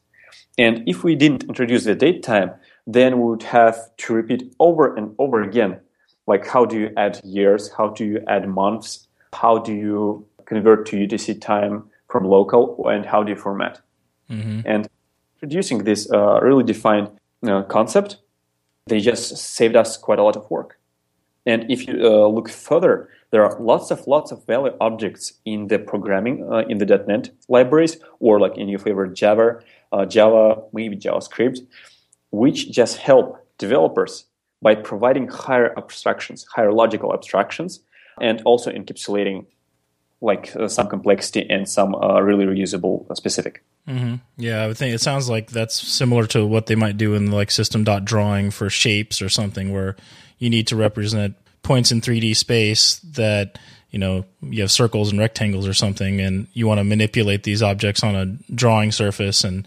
And 0.59 0.83
if 0.87 1.05
we 1.05 1.15
didn't 1.15 1.45
introduce 1.45 1.85
the 1.85 1.95
date 1.95 2.23
time, 2.23 2.53
then 2.87 3.19
we 3.19 3.25
would 3.25 3.43
have 3.45 3.77
to 3.99 4.15
repeat 4.15 4.55
over 4.59 4.95
and 4.95 5.15
over 5.19 5.43
again. 5.43 5.81
Like, 6.27 6.47
how 6.47 6.65
do 6.65 6.79
you 6.79 6.91
add 6.97 7.21
years? 7.25 7.71
How 7.73 7.89
do 7.89 8.05
you 8.05 8.21
add 8.29 8.49
months? 8.49 9.09
How 9.33 9.59
do 9.59 9.73
you 9.73 10.27
convert 10.45 10.87
to 10.87 10.97
UTC 10.97 11.41
time 11.41 11.85
from 12.09 12.25
local? 12.25 12.87
And 12.89 13.07
how 13.07 13.23
do 13.23 13.31
you 13.31 13.37
format? 13.37 13.81
And 14.67 14.89
introducing 15.37 15.85
this 15.85 16.11
uh, 16.13 16.41
really 16.41 16.65
defined 16.65 17.09
uh, 17.47 17.63
concept, 17.63 18.19
they 18.87 19.01
just 19.01 19.37
saved 19.37 19.77
us 19.77 19.97
quite 19.97 20.19
a 20.19 20.23
lot 20.23 20.37
of 20.37 20.51
work. 20.51 20.79
And 21.45 21.71
if 21.71 21.87
you 21.87 21.95
uh, 22.03 22.27
look 22.29 22.49
further, 22.49 23.09
there 23.31 23.45
are 23.45 23.59
lots 23.61 23.91
of 23.91 24.07
lots 24.07 24.31
of 24.31 24.47
value 24.47 24.75
objects 24.81 25.33
in 25.45 25.69
the 25.69 25.79
programming 25.79 26.47
uh, 26.53 26.59
in 26.69 26.79
the 26.79 26.87
.NET 26.87 27.31
libraries, 27.49 27.97
or 28.21 28.39
like 28.39 28.57
in 28.57 28.69
your 28.69 28.79
favorite 28.79 29.15
Java, 29.15 29.61
uh, 29.93 30.07
Java, 30.07 30.63
maybe 30.73 30.97
JavaScript, 30.97 31.59
which 32.31 32.71
just 32.71 32.99
help 32.99 33.45
developers 33.59 34.27
by 34.61 34.75
providing 34.77 35.27
higher 35.29 35.77
abstractions, 35.77 36.47
higher 36.55 36.73
logical 36.73 37.13
abstractions, 37.13 37.81
and 38.21 38.41
also 38.45 38.71
encapsulating 38.71 39.47
like 40.21 40.55
uh, 40.55 40.69
some 40.69 40.89
complexity 40.89 41.45
and 41.51 41.69
some 41.69 41.95
uh, 41.97 42.21
really 42.21 42.47
reusable 42.47 43.11
uh, 43.11 43.15
specific. 43.89 44.21
Yeah, 44.37 44.63
I 44.63 44.67
would 44.69 44.77
think 44.77 44.95
it 44.95 45.01
sounds 45.01 45.29
like 45.29 45.51
that's 45.51 45.75
similar 45.75 46.27
to 46.29 46.47
what 46.47 46.67
they 46.67 46.75
might 46.75 46.97
do 46.97 47.15
in 47.15 47.31
like 47.31 47.51
system 47.51 47.85
dot 47.85 48.05
drawing 48.05 48.51
for 48.51 48.71
shapes 48.71 49.21
or 49.21 49.29
something 49.29 49.73
where 49.73 49.97
you 50.39 50.51
need 50.51 50.67
to 50.69 50.77
represent 50.77 51.37
points 51.63 51.93
in 51.93 52.01
3D 52.01 52.37
space 52.37 52.99
that 53.01 53.59
you 53.91 53.99
know 53.99 54.25
you 54.41 54.61
have 54.63 54.71
circles 54.71 55.11
and 55.11 55.21
rectangles 55.21 55.67
or 55.67 55.75
something 55.75 56.21
and 56.21 56.49
you 56.53 56.67
want 56.67 56.79
to 56.79 56.85
manipulate 56.85 57.45
these 57.45 57.63
objects 57.63 58.03
on 58.03 58.17
a 58.17 58.27
drawing 58.55 58.91
surface 58.91 59.45
and 59.45 59.67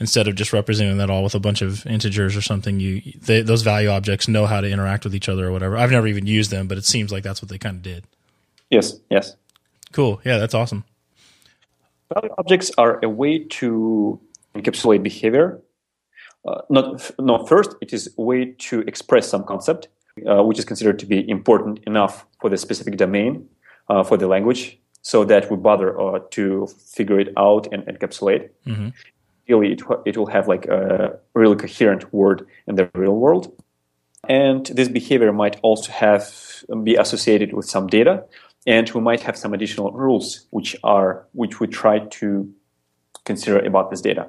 instead 0.00 0.26
of 0.26 0.34
just 0.34 0.52
representing 0.52 0.98
that 0.98 1.10
all 1.10 1.22
with 1.22 1.34
a 1.34 1.40
bunch 1.40 1.62
of 1.62 1.86
integers 1.86 2.36
or 2.36 2.42
something 2.42 2.80
you 2.80 3.00
they, 3.20 3.42
those 3.42 3.62
value 3.62 3.88
objects 3.88 4.28
know 4.28 4.46
how 4.46 4.60
to 4.60 4.70
interact 4.70 5.04
with 5.04 5.14
each 5.14 5.28
other 5.28 5.46
or 5.46 5.52
whatever. 5.52 5.76
I've 5.76 5.90
never 5.90 6.06
even 6.06 6.26
used 6.26 6.50
them, 6.50 6.66
but 6.66 6.78
it 6.78 6.84
seems 6.84 7.12
like 7.12 7.22
that's 7.22 7.42
what 7.42 7.48
they 7.48 7.58
kind 7.58 7.76
of 7.76 7.82
did. 7.82 8.04
Yes, 8.70 8.98
yes. 9.10 9.36
Cool. 9.92 10.20
Yeah, 10.24 10.38
that's 10.38 10.54
awesome. 10.54 10.84
Value 12.14 12.30
objects 12.38 12.70
are 12.78 13.00
a 13.02 13.08
way 13.08 13.38
to 13.38 14.20
encapsulate 14.54 15.02
behavior. 15.02 15.60
Uh, 16.46 16.62
not, 16.70 17.10
no, 17.18 17.44
first, 17.46 17.74
it 17.80 17.92
is 17.92 18.14
a 18.16 18.22
way 18.22 18.54
to 18.58 18.80
express 18.80 19.28
some 19.28 19.44
concept, 19.44 19.88
uh, 20.28 20.42
which 20.42 20.58
is 20.58 20.64
considered 20.64 20.98
to 21.00 21.06
be 21.06 21.28
important 21.28 21.80
enough 21.86 22.26
for 22.40 22.48
the 22.48 22.56
specific 22.56 22.96
domain, 22.96 23.48
uh, 23.88 24.04
for 24.04 24.16
the 24.16 24.28
language, 24.28 24.78
so 25.02 25.24
that 25.24 25.50
we 25.50 25.56
bother 25.56 26.00
uh, 26.00 26.20
to 26.30 26.66
figure 26.66 27.18
it 27.18 27.32
out 27.36 27.66
and 27.72 27.82
encapsulate. 27.86 28.50
Ideally, 29.48 29.72
it, 29.72 29.82
it 30.04 30.16
will 30.16 30.26
have 30.26 30.48
like 30.48 30.66
a 30.66 31.18
really 31.34 31.56
coherent 31.56 32.12
word 32.12 32.46
in 32.66 32.76
the 32.76 32.88
real 32.94 33.16
world. 33.16 33.52
And 34.28 34.66
this 34.66 34.88
behavior 34.88 35.32
might 35.32 35.58
also 35.62 35.92
have 35.92 36.32
be 36.82 36.96
associated 36.96 37.52
with 37.52 37.68
some 37.68 37.86
data, 37.86 38.24
and 38.66 38.90
we 38.90 39.00
might 39.00 39.22
have 39.22 39.36
some 39.36 39.54
additional 39.54 39.92
rules 39.92 40.46
which 40.50 40.76
are 40.82 41.26
which 41.32 41.60
we 41.60 41.66
try 41.66 41.98
to 41.98 42.52
consider 43.24 43.58
about 43.58 43.90
this 43.90 44.00
data. 44.00 44.28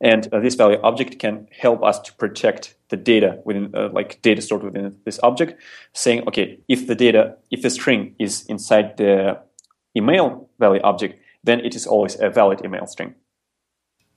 And 0.00 0.28
uh, 0.32 0.40
this 0.40 0.54
value 0.54 0.78
object 0.82 1.18
can 1.18 1.48
help 1.58 1.82
us 1.82 1.98
to 2.00 2.12
protect 2.14 2.76
the 2.90 2.96
data 2.96 3.40
within, 3.44 3.74
uh, 3.74 3.88
like 3.92 4.20
data 4.20 4.42
stored 4.42 4.62
within 4.62 4.94
this 5.04 5.18
object, 5.22 5.60
saying, 5.94 6.28
okay, 6.28 6.58
if 6.68 6.86
the 6.86 6.94
data, 6.94 7.36
if 7.50 7.62
the 7.62 7.70
string 7.70 8.14
is 8.18 8.44
inside 8.46 8.98
the 8.98 9.40
email 9.96 10.50
value 10.58 10.82
object, 10.82 11.18
then 11.44 11.60
it 11.60 11.74
is 11.74 11.86
always 11.86 12.20
a 12.20 12.28
valid 12.28 12.62
email 12.62 12.86
string. 12.86 13.14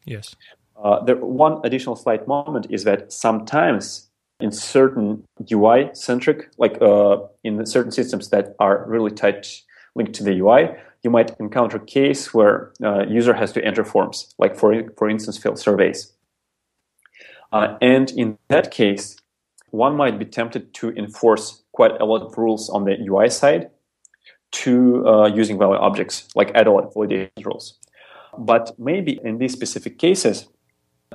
Yes. 0.05 0.35
Uh, 0.83 1.01
the 1.03 1.15
one 1.15 1.61
additional 1.63 1.95
slight 1.95 2.27
moment 2.27 2.67
is 2.69 2.83
that 2.83 3.11
sometimes 3.11 4.08
in 4.39 4.51
certain 4.51 5.23
UI 5.51 5.89
centric, 5.93 6.49
like 6.57 6.81
uh, 6.81 7.17
in 7.43 7.65
certain 7.65 7.91
systems 7.91 8.29
that 8.29 8.55
are 8.59 8.85
really 8.87 9.11
tight 9.11 9.61
linked 9.95 10.13
to 10.13 10.23
the 10.23 10.39
UI, 10.39 10.69
you 11.03 11.09
might 11.09 11.35
encounter 11.39 11.77
a 11.77 11.85
case 11.85 12.33
where 12.33 12.71
uh, 12.83 13.05
user 13.07 13.33
has 13.33 13.51
to 13.53 13.63
enter 13.63 13.83
forms, 13.83 14.33
like 14.37 14.57
for 14.57 14.83
for 14.97 15.09
instance, 15.09 15.37
fill 15.37 15.55
surveys. 15.55 16.13
Uh, 17.51 17.77
and 17.81 18.11
in 18.11 18.37
that 18.49 18.71
case, 18.71 19.17
one 19.71 19.95
might 19.95 20.19
be 20.19 20.25
tempted 20.25 20.73
to 20.75 20.91
enforce 20.91 21.63
quite 21.71 21.99
a 21.99 22.05
lot 22.05 22.21
of 22.21 22.37
rules 22.37 22.69
on 22.69 22.85
the 22.85 22.95
UI 23.07 23.29
side 23.29 23.69
to 24.51 25.07
uh, 25.07 25.27
using 25.27 25.57
value 25.57 25.77
objects, 25.77 26.27
like 26.35 26.51
add 26.55 26.67
a 26.67 26.71
lot 26.71 26.85
of 26.85 26.93
validation 26.93 27.45
rules. 27.45 27.77
But 28.37 28.77
maybe 28.79 29.19
in 29.23 29.37
these 29.37 29.53
specific 29.53 29.97
cases, 29.97 30.47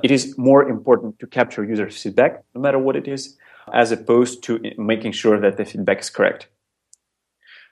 it 0.03 0.11
is 0.11 0.37
more 0.37 0.67
important 0.67 1.19
to 1.19 1.27
capture 1.27 1.63
user 1.63 1.89
feedback, 1.89 2.43
no 2.53 2.61
matter 2.61 2.79
what 2.79 2.95
it 2.95 3.07
is, 3.07 3.37
as 3.73 3.91
opposed 3.91 4.43
to 4.43 4.59
making 4.77 5.11
sure 5.11 5.39
that 5.39 5.57
the 5.57 5.65
feedback 5.65 5.99
is 5.99 6.09
correct. 6.09 6.47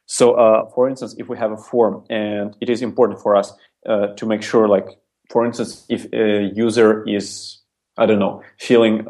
So, 0.06 0.34
uh, 0.34 0.70
for 0.72 0.90
instance, 0.90 1.16
if 1.18 1.30
we 1.30 1.38
have 1.38 1.52
a 1.52 1.58
form 1.58 2.04
and 2.10 2.56
it 2.62 2.70
is 2.70 2.82
important 2.82 3.20
for 3.20 3.36
us 3.36 3.54
uh, 3.88 4.08
to 4.08 4.26
make 4.26 4.42
sure, 4.42 4.68
like, 4.68 4.88
for 5.30 5.46
instance, 5.46 5.86
if 5.90 6.12
a 6.14 6.52
user 6.54 7.08
is, 7.08 7.60
I 7.98 8.06
don't 8.06 8.20
know, 8.20 8.44
feeling 8.60 9.08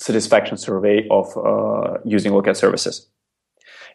satisfaction 0.00 0.56
survey 0.56 1.06
of 1.10 1.36
uh, 1.36 1.98
using 2.04 2.32
Lokad 2.32 2.56
services. 2.56 3.08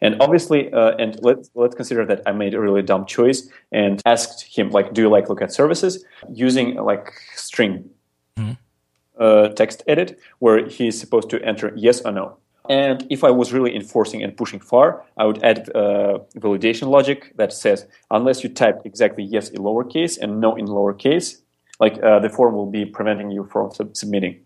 And 0.02 0.16
obviously, 0.22 0.72
uh, 0.72 0.92
and 1.00 1.20
let's 1.24 1.50
let's 1.56 1.76
consider 1.76 2.06
that 2.06 2.22
I 2.28 2.32
made 2.32 2.54
a 2.54 2.62
really 2.62 2.84
dumb 2.84 3.06
choice 3.08 3.50
and 3.72 4.00
asked 4.06 4.46
him 4.56 4.70
like, 4.70 4.94
"Do 4.94 5.02
you 5.02 5.10
like 5.10 5.26
Lokad 5.26 5.52
services?" 5.52 6.06
Using 6.32 6.76
like 6.76 7.12
string. 7.36 7.90
Uh, 9.20 9.50
text 9.50 9.84
edit, 9.88 10.20
where 10.40 10.68
he's 10.68 11.00
supposed 11.00 11.30
to 11.30 11.42
enter 11.44 11.74
yes 11.76 12.02
or 12.02 12.12
no. 12.12 12.38
And 12.70 13.08
if 13.10 13.24
I 13.24 13.32
was 13.32 13.54
really 13.54 13.76
enforcing 13.76 14.24
and 14.24 14.36
pushing 14.36 14.60
far, 14.60 15.06
I 15.18 15.26
would 15.26 15.42
add 15.44 15.70
uh, 15.74 16.20
validation 16.36 16.90
logic 16.90 17.34
that 17.38 17.54
says 17.54 17.86
unless 18.12 18.44
you 18.44 18.50
type 18.50 18.82
exactly 18.84 19.24
yes 19.24 19.50
in 19.50 19.62
lowercase 19.62 20.18
and 20.20 20.42
no 20.42 20.56
in 20.56 20.68
lowercase, 20.68 21.38
like 21.80 22.02
uh, 22.04 22.20
the 22.20 22.30
form 22.30 22.56
will 22.56 22.70
be 22.70 22.86
preventing 22.86 23.32
you 23.32 23.46
from 23.46 23.72
sub- 23.72 23.96
submitting. 23.96 24.42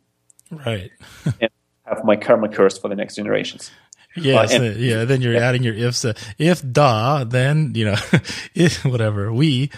Right. 0.51 0.91
and 1.41 1.49
have 1.85 2.03
my 2.03 2.15
karma 2.15 2.49
curse 2.49 2.77
for 2.77 2.89
the 2.89 2.95
next 2.95 3.15
generations. 3.15 3.71
Yes, 4.15 4.53
uh, 4.53 4.61
and, 4.61 4.77
yeah. 4.77 5.05
Then 5.05 5.21
you're 5.21 5.37
adding 5.37 5.63
your 5.63 5.73
ifs. 5.73 6.03
Uh, 6.03 6.13
if 6.37 6.61
da, 6.69 7.23
then 7.23 7.73
you 7.75 7.85
know, 7.85 7.95
if 8.53 8.83
whatever 8.83 9.31
we, 9.31 9.71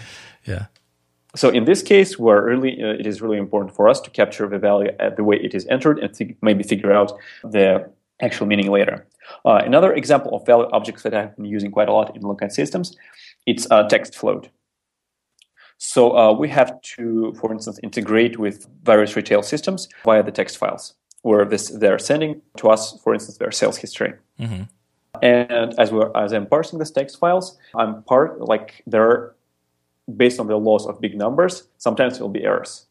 yeah. 0.46 0.66
So 1.36 1.50
in 1.50 1.66
this 1.66 1.82
case, 1.82 2.20
where 2.20 2.44
really 2.44 2.82
uh, 2.84 3.00
it 3.00 3.08
is 3.08 3.22
really 3.22 3.38
important 3.38 3.76
for 3.76 3.90
us 3.90 4.00
to 4.02 4.10
capture 4.12 4.48
the 4.48 4.60
value 4.60 4.92
at 5.00 5.16
the 5.16 5.24
way 5.24 5.38
it 5.38 5.56
is 5.56 5.66
entered 5.68 5.98
and 6.00 6.14
th- 6.14 6.36
maybe 6.42 6.64
figure 6.64 6.94
out 6.94 7.12
the 7.44 7.90
actual 8.22 8.46
meaning 8.46 8.70
later. 8.70 9.08
Uh, 9.46 9.62
another 9.66 9.94
example 9.94 10.36
of 10.36 10.46
value 10.46 10.70
objects 10.72 11.02
that 11.04 11.14
I've 11.14 11.36
been 11.36 11.46
using 11.46 11.72
quite 11.72 11.90
a 11.90 11.94
lot 11.94 12.16
in 12.16 12.22
Lokad 12.22 12.52
systems, 12.52 12.96
it's 13.46 13.68
a 13.72 13.88
text 13.90 14.16
float. 14.16 14.50
So 15.78 16.16
uh, 16.16 16.34
we 16.34 16.50
have 16.50 16.80
to, 16.96 17.34
for 17.40 17.52
instance, 17.52 17.80
integrate 17.84 18.38
with 18.38 18.68
various 18.84 19.16
retail 19.16 19.42
systems 19.42 19.90
via 20.06 20.24
the 20.24 20.32
text 20.32 20.58
files, 20.58 20.94
where 21.24 21.46
this 21.46 21.70
they're 21.70 22.00
sending 22.00 22.42
to 22.58 22.70
us, 22.70 23.00
for 23.04 23.14
instance, 23.14 23.38
their 23.38 23.52
sales 23.52 23.78
history. 23.78 24.14
Mm-hmm. 24.40 24.64
And 25.22 25.80
as 25.80 25.92
we're 25.92 26.12
as 26.16 26.32
I'm 26.32 26.46
parsing 26.46 26.80
these 26.80 26.92
text 26.92 27.20
files, 27.20 27.58
I'm 27.76 28.04
part 28.04 28.40
like 28.40 28.84
they're 28.88 29.36
based 30.18 30.40
on 30.40 30.48
the 30.48 30.58
laws 30.58 30.86
of 30.86 31.00
big 31.00 31.18
numbers. 31.18 31.68
Sometimes 31.78 32.14
there 32.14 32.24
will 32.24 32.30
be 32.30 32.44
errors. 32.44 32.88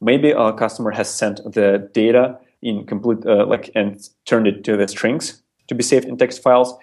Maybe 0.00 0.30
a 0.30 0.52
customer 0.52 0.90
has 0.90 1.12
sent 1.12 1.40
the 1.52 1.88
data 1.92 2.38
in 2.62 2.86
complete 2.86 3.24
uh, 3.26 3.46
like 3.46 3.70
and 3.74 4.00
turned 4.24 4.46
it 4.46 4.64
to 4.64 4.76
the 4.76 4.88
strings 4.88 5.42
to 5.68 5.74
be 5.74 5.82
saved 5.82 6.06
in 6.06 6.16
text 6.16 6.42
files 6.42 6.74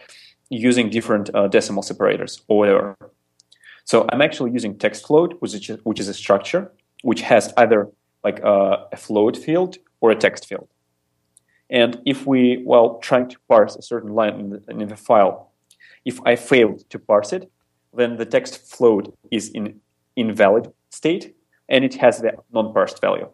using 0.50 0.90
different 0.90 1.34
uh, 1.34 1.48
decimal 1.48 1.84
separators 1.84 2.42
or 2.48 2.58
whatever. 2.58 2.96
So 3.86 4.08
I'm 4.12 4.22
actually 4.22 4.52
using 4.52 4.78
text 4.78 5.08
float, 5.08 5.36
which 5.40 5.70
is, 5.70 5.80
which 5.84 6.00
is 6.00 6.08
a 6.08 6.14
structure 6.14 6.72
which 7.04 7.22
has 7.22 7.54
either 7.58 7.90
like 8.24 8.40
a, 8.40 8.88
a 8.92 8.98
float 8.98 9.36
field 9.36 9.78
or 10.02 10.12
a 10.12 10.16
text 10.16 10.48
field. 10.48 10.68
And 11.70 12.00
if 12.06 12.28
we, 12.28 12.62
while 12.64 13.00
trying 13.00 13.30
to 13.30 13.38
parse 13.48 13.76
a 13.76 13.82
certain 13.82 14.14
line 14.14 14.40
in 14.40 14.50
the, 14.50 14.64
in 14.70 14.88
the 14.88 14.96
file, 14.96 15.52
if 16.06 16.20
I 16.26 16.36
failed 16.36 16.90
to 16.90 17.00
parse 17.00 17.34
it, 17.34 17.52
then 17.94 18.18
the 18.18 18.26
text 18.26 18.58
float 18.68 19.18
is 19.32 19.50
in 19.50 19.80
invalid 20.16 20.72
state 20.90 21.36
and 21.70 21.84
it 21.86 21.96
has 21.96 22.20
the 22.20 22.34
non-parsed 22.52 23.02
value. 23.02 23.30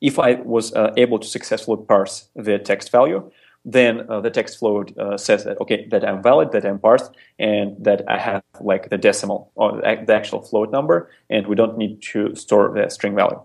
If 0.00 0.18
I 0.18 0.34
was 0.34 0.72
uh, 0.74 0.92
able 0.96 1.18
to 1.18 1.26
successfully 1.26 1.84
parse 1.86 2.28
the 2.34 2.58
text 2.58 2.90
value, 2.90 3.30
then 3.64 4.08
uh, 4.08 4.20
the 4.20 4.30
text 4.30 4.58
float 4.58 4.96
uh, 4.96 5.18
says 5.18 5.44
that 5.44 5.60
okay 5.60 5.86
that 5.88 6.08
I'm 6.08 6.22
valid, 6.22 6.52
that 6.52 6.64
I'm 6.64 6.78
parsed, 6.78 7.10
and 7.38 7.76
that 7.84 8.02
I 8.08 8.18
have 8.18 8.42
like 8.60 8.88
the 8.88 8.96
decimal 8.96 9.52
or 9.54 9.82
the 9.82 10.14
actual 10.14 10.40
float 10.40 10.72
number, 10.72 11.10
and 11.28 11.46
we 11.46 11.54
don't 11.54 11.76
need 11.76 12.00
to 12.12 12.34
store 12.34 12.72
the 12.74 12.88
string 12.88 13.14
value. 13.14 13.40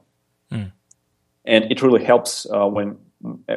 Mm. 0.52 0.72
And 1.44 1.70
it 1.70 1.82
really 1.82 2.04
helps 2.04 2.48
uh, 2.50 2.66
when 2.68 2.98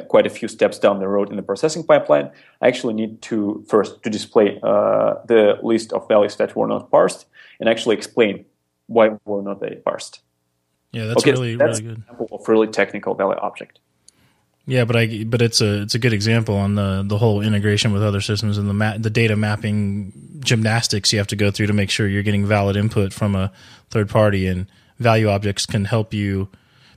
quite 0.09 0.27
a 0.27 0.31
few 0.31 0.49
steps 0.49 0.79
down 0.79 0.99
the 0.99 1.09
road 1.09 1.31
in 1.31 1.37
the 1.37 1.43
processing 1.43 1.85
pipeline. 1.85 2.31
I 2.61 2.69
actually 2.69 2.95
need 2.95 3.23
to 3.23 3.65
first 3.69 4.03
to 4.03 4.11
display 4.11 4.59
uh, 4.63 5.15
the 5.27 5.59
list 5.63 5.93
of 5.93 6.09
values 6.09 6.37
that 6.37 6.55
were 6.57 6.69
not 6.69 6.91
parsed, 6.91 7.27
and 7.61 7.69
actually 7.69 7.97
explain 7.97 8.45
why 8.87 9.11
were 9.25 9.43
not 9.43 9.61
they 9.61 9.77
parsed. 9.85 10.21
Yeah, 10.93 11.07
that's 11.07 11.23
okay, 11.23 11.33
really 11.33 11.57
that's 11.57 11.81
really 11.81 11.95
good. 11.95 12.03
Example 12.03 12.29
of 12.33 12.49
really 12.49 12.69
technical 12.69 13.15
value 13.15 13.39
object. 13.41 13.81
Yeah, 14.69 14.85
but 14.85 14.97
I 14.97 15.25
but 15.25 15.41
it's 15.41 15.63
a 15.63 15.83
it's 15.83 15.95
a 15.95 15.99
good 15.99 16.13
example 16.13 16.55
on 16.55 16.75
the 16.75 17.03
the 17.07 17.17
whole 17.17 17.41
integration 17.41 17.93
with 17.93 18.03
other 18.03 18.21
systems 18.21 18.59
and 18.59 18.69
the 18.69 18.75
ma- 18.75 18.99
the 18.99 19.09
data 19.11 19.35
mapping 19.35 20.13
gymnastics 20.41 21.11
you 21.11 21.19
have 21.19 21.27
to 21.29 21.37
go 21.37 21.51
through 21.51 21.69
to 21.69 21.73
make 21.73 21.91
sure 21.91 22.07
you're 22.07 22.23
getting 22.23 22.45
valid 22.45 22.77
input 22.77 23.15
from 23.15 23.35
a 23.35 23.51
third 23.89 24.11
party 24.11 24.47
and 24.47 24.67
value 24.99 25.29
objects 25.29 25.65
can 25.65 25.87
help 25.87 26.13
you 26.13 26.51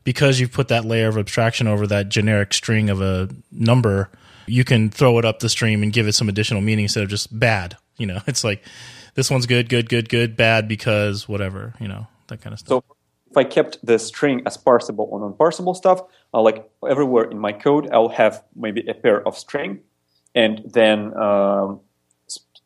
because 0.03 0.39
you've 0.39 0.51
put 0.51 0.67
that 0.69 0.85
layer 0.85 1.07
of 1.07 1.17
abstraction 1.17 1.67
over 1.67 1.85
that 1.87 2.09
generic 2.09 2.53
string 2.53 2.89
of 2.89 3.01
a 3.01 3.29
number 3.51 4.09
you 4.47 4.63
can 4.63 4.89
throw 4.89 5.17
it 5.19 5.23
up 5.23 5.39
the 5.39 5.49
stream 5.49 5.83
and 5.83 5.93
give 5.93 6.07
it 6.07 6.13
some 6.13 6.27
additional 6.27 6.61
meaning 6.61 6.85
instead 6.85 7.03
of 7.03 7.09
just 7.09 7.37
bad 7.37 7.77
you 8.01 8.07
know? 8.07 8.19
It's 8.27 8.43
like 8.43 8.63
this 9.15 9.29
one's 9.29 9.45
good 9.45 9.69
good 9.69 9.87
good 9.87 10.09
good 10.09 10.35
bad 10.35 10.67
because 10.67 11.29
whatever 11.29 11.73
you 11.79 11.87
know 11.87 12.07
that 12.27 12.41
kind 12.41 12.53
of 12.53 12.59
stuff. 12.59 12.83
so 12.87 12.95
if 13.29 13.37
I 13.37 13.43
kept 13.45 13.77
the 13.85 13.97
string 13.97 14.41
as 14.45 14.57
parsable 14.57 15.07
or 15.09 15.19
non-parsable 15.21 15.73
stuff, 15.73 16.01
uh, 16.33 16.41
like 16.41 16.69
everywhere 16.85 17.23
in 17.23 17.39
my 17.39 17.53
code, 17.53 17.89
I'll 17.93 18.09
have 18.09 18.43
maybe 18.57 18.85
a 18.89 18.93
pair 18.93 19.25
of 19.25 19.37
string, 19.37 19.79
and 20.35 20.61
then 20.65 21.15
um, 21.17 21.79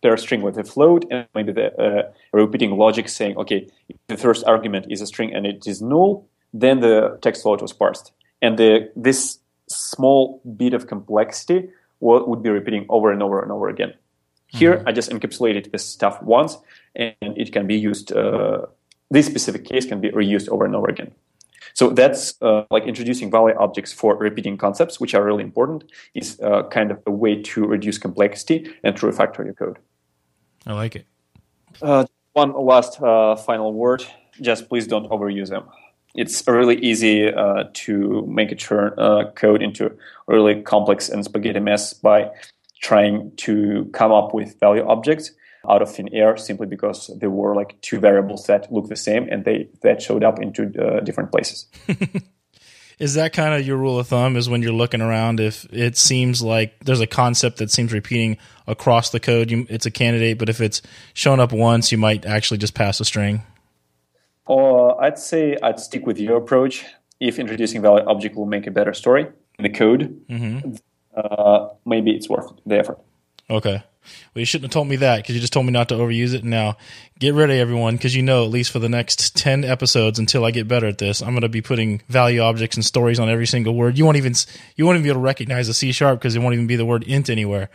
pair 0.01 0.17
string 0.17 0.41
with 0.41 0.57
a 0.57 0.63
float, 0.63 1.05
and 1.11 1.27
maybe 1.35 1.51
the 1.51 1.67
uh, 1.79 2.11
repeating 2.31 2.71
logic 2.77 3.09
saying, 3.09 3.37
okay, 3.37 3.67
the 4.07 4.17
first 4.17 4.43
argument 4.45 4.87
is 4.89 5.01
a 5.01 5.07
string 5.07 5.35
and 5.35 5.45
it 5.45 5.67
is 5.67 5.83
null, 5.83 6.27
then 6.61 6.79
the 6.79 7.17
text 7.21 7.43
float 7.43 7.61
was 7.61 7.73
parsed, 7.73 8.11
and 8.41 8.57
the, 8.57 8.91
this 8.95 9.39
small 9.67 10.41
bit 10.57 10.73
of 10.73 10.87
complexity 10.87 11.69
would 11.99 12.43
be 12.43 12.49
repeating 12.49 12.85
over 12.89 13.11
and 13.11 13.23
over 13.23 13.41
and 13.41 13.51
over 13.51 13.67
again. 13.69 13.93
Here, 14.47 14.77
mm-hmm. 14.77 14.87
I 14.87 14.91
just 14.91 15.09
encapsulated 15.09 15.71
this 15.71 15.83
stuff 15.83 16.21
once, 16.21 16.57
and 16.95 17.15
it 17.21 17.51
can 17.51 17.67
be 17.67 17.75
used 17.75 18.11
uh, 18.11 18.67
this 19.11 19.25
specific 19.25 19.65
case 19.65 19.85
can 19.85 20.01
be 20.01 20.09
reused 20.09 20.49
over 20.49 20.65
and 20.65 20.75
over 20.75 20.87
again. 20.87 21.11
So 21.73 21.89
that's 21.89 22.41
uh, 22.41 22.63
like 22.71 22.83
introducing 22.83 23.29
value 23.29 23.55
objects 23.57 23.91
for 23.91 24.15
repeating 24.15 24.57
concepts, 24.57 24.99
which 24.99 25.13
are 25.13 25.23
really 25.23 25.43
important, 25.43 25.83
is 26.13 26.39
uh, 26.39 26.63
kind 26.69 26.91
of 26.91 27.01
a 27.05 27.11
way 27.11 27.41
to 27.41 27.65
reduce 27.65 27.97
complexity 27.97 28.69
and 28.83 28.95
to 28.97 29.05
refactor 29.05 29.43
your 29.43 29.53
code. 29.53 29.77
I 30.65 30.73
like 30.73 30.95
it. 30.95 31.05
Uh, 31.81 32.05
one 32.33 32.53
last 32.53 33.01
uh, 33.01 33.35
final 33.35 33.73
word: 33.73 34.05
just 34.41 34.69
please 34.69 34.87
don't 34.87 35.09
overuse 35.09 35.49
them. 35.49 35.65
It's 36.15 36.47
really 36.47 36.77
easy 36.77 37.31
uh, 37.31 37.65
to 37.73 38.25
make 38.27 38.51
a 38.51 38.75
uh, 38.75 39.31
code 39.31 39.61
into 39.61 39.87
a 39.87 39.91
really 40.27 40.61
complex 40.61 41.09
and 41.09 41.23
spaghetti 41.23 41.59
mess 41.59 41.93
by 41.93 42.31
trying 42.81 43.31
to 43.37 43.89
come 43.93 44.11
up 44.11 44.33
with 44.33 44.59
value 44.59 44.85
objects 44.85 45.31
out 45.69 45.81
of 45.81 45.93
thin 45.93 46.09
air 46.13 46.37
simply 46.37 46.67
because 46.67 47.09
there 47.19 47.29
were 47.29 47.55
like 47.55 47.79
two 47.81 47.99
variables 47.99 48.45
that 48.47 48.71
look 48.71 48.87
the 48.87 48.95
same 48.95 49.27
and 49.29 49.45
they 49.45 49.67
that 49.81 50.01
showed 50.01 50.23
up 50.23 50.39
into 50.41 50.71
uh, 50.81 50.99
different 51.01 51.31
places. 51.31 51.67
is 52.99 53.15
that 53.15 53.33
kind 53.33 53.53
of 53.53 53.65
your 53.65 53.77
rule 53.77 53.99
of 53.99 54.07
thumb? 54.07 54.37
Is 54.37 54.49
when 54.49 54.61
you're 54.61 54.71
looking 54.71 55.01
around, 55.01 55.39
if 55.39 55.65
it 55.71 55.97
seems 55.97 56.41
like 56.41 56.79
there's 56.81 57.01
a 57.01 57.07
concept 57.07 57.57
that 57.57 57.71
seems 57.71 57.91
repeating 57.91 58.37
across 58.67 59.09
the 59.09 59.19
code, 59.19 59.51
you, 59.51 59.65
it's 59.69 59.85
a 59.85 59.91
candidate. 59.91 60.37
But 60.37 60.49
if 60.49 60.61
it's 60.61 60.81
shown 61.13 61.39
up 61.39 61.51
once, 61.51 61.91
you 61.91 61.97
might 61.97 62.25
actually 62.25 62.57
just 62.57 62.73
pass 62.73 62.99
a 62.99 63.05
string. 63.05 63.41
Uh, 64.47 64.95
I'd 64.95 65.17
say 65.17 65.57
I'd 65.61 65.79
stick 65.79 66.05
with 66.05 66.19
your 66.19 66.37
approach. 66.37 66.85
If 67.19 67.39
introducing 67.39 67.81
value 67.81 68.05
object 68.05 68.35
will 68.35 68.45
make 68.45 68.67
a 68.67 68.71
better 68.71 68.93
story 68.93 69.27
in 69.57 69.63
the 69.63 69.69
code, 69.69 70.21
mm-hmm. 70.27 70.75
uh, 71.15 71.69
maybe 71.85 72.11
it's 72.11 72.29
worth 72.29 72.51
the 72.65 72.77
effort. 72.77 72.99
Okay. 73.49 73.83
Well, 74.33 74.41
you 74.41 74.45
shouldn't 74.45 74.65
have 74.65 74.73
told 74.73 74.87
me 74.87 74.97
that 74.97 75.17
because 75.17 75.35
you 75.35 75.41
just 75.41 75.53
told 75.53 75.65
me 75.65 75.71
not 75.71 75.89
to 75.89 75.95
overuse 75.95 76.33
it. 76.33 76.43
Now, 76.43 76.77
get 77.19 77.33
ready, 77.33 77.59
everyone, 77.59 77.95
because 77.95 78.15
you 78.15 78.21
know 78.21 78.43
at 78.43 78.51
least 78.51 78.71
for 78.71 78.79
the 78.79 78.89
next 78.89 79.35
ten 79.35 79.63
episodes 79.63 80.19
until 80.19 80.45
I 80.45 80.51
get 80.51 80.67
better 80.67 80.87
at 80.87 80.97
this, 80.97 81.21
I'm 81.21 81.31
going 81.31 81.41
to 81.41 81.49
be 81.49 81.61
putting 81.61 82.01
value 82.07 82.41
objects 82.41 82.75
and 82.75 82.85
stories 82.85 83.19
on 83.19 83.29
every 83.29 83.47
single 83.47 83.73
word. 83.73 83.97
You 83.97 84.05
won't 84.05 84.17
even 84.17 84.33
you 84.75 84.85
won't 84.85 84.97
even 84.97 85.03
be 85.03 85.09
able 85.09 85.21
to 85.21 85.25
recognize 85.25 85.67
a 85.69 85.73
C 85.73 85.91
sharp 85.91 86.19
because 86.19 86.35
it 86.35 86.39
won't 86.39 86.53
even 86.53 86.67
be 86.67 86.75
the 86.75 86.85
word 86.85 87.03
int 87.03 87.29
anywhere. 87.29 87.69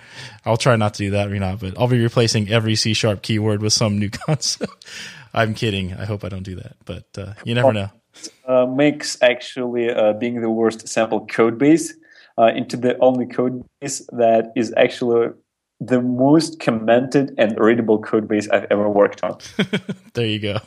I'll 0.45 0.57
try 0.57 0.77
not 0.77 0.95
to 0.95 0.99
do 1.05 1.11
that, 1.13 1.31
or 1.31 1.39
not, 1.39 1.61
but 1.61 1.79
I'll 1.79 1.89
be 1.89 2.03
replacing 2.03 2.49
every 2.49 2.77
C 2.77 2.95
sharp 2.95 3.23
keyword 3.23 3.63
with 3.63 3.73
some 3.73 3.99
new 3.99 4.11
concept. 4.27 4.87
I'm 5.33 5.55
kidding. 5.55 5.95
I 5.95 6.05
hope 6.05 6.25
I 6.25 6.29
don't 6.29 6.43
do 6.43 6.57
that, 6.57 6.77
but 6.85 7.07
uh, 7.17 7.35
you 7.45 7.55
never 7.55 7.73
know. 7.73 7.91
Uh, 8.47 8.67
makes 8.67 9.17
actually 9.23 9.91
uh, 9.91 10.13
being 10.15 10.41
the 10.41 10.51
worst 10.51 10.89
sample 10.89 11.27
code 11.27 11.59
base 11.59 11.95
uh, 12.37 12.47
into 12.47 12.77
the 12.77 12.99
only 12.99 13.27
code 13.27 13.65
base 13.81 14.07
that 14.13 14.53
is 14.57 14.75
actually 14.77 15.31
the 15.81 16.03
most 16.03 16.61
commented 16.61 17.33
and 17.39 17.59
readable 17.59 17.99
code 17.99 18.29
base 18.29 18.49
I've 18.51 18.67
ever 18.71 18.89
worked 18.89 19.23
on. 19.23 19.39
there 20.15 20.27
you 20.27 20.39
go. 20.39 20.59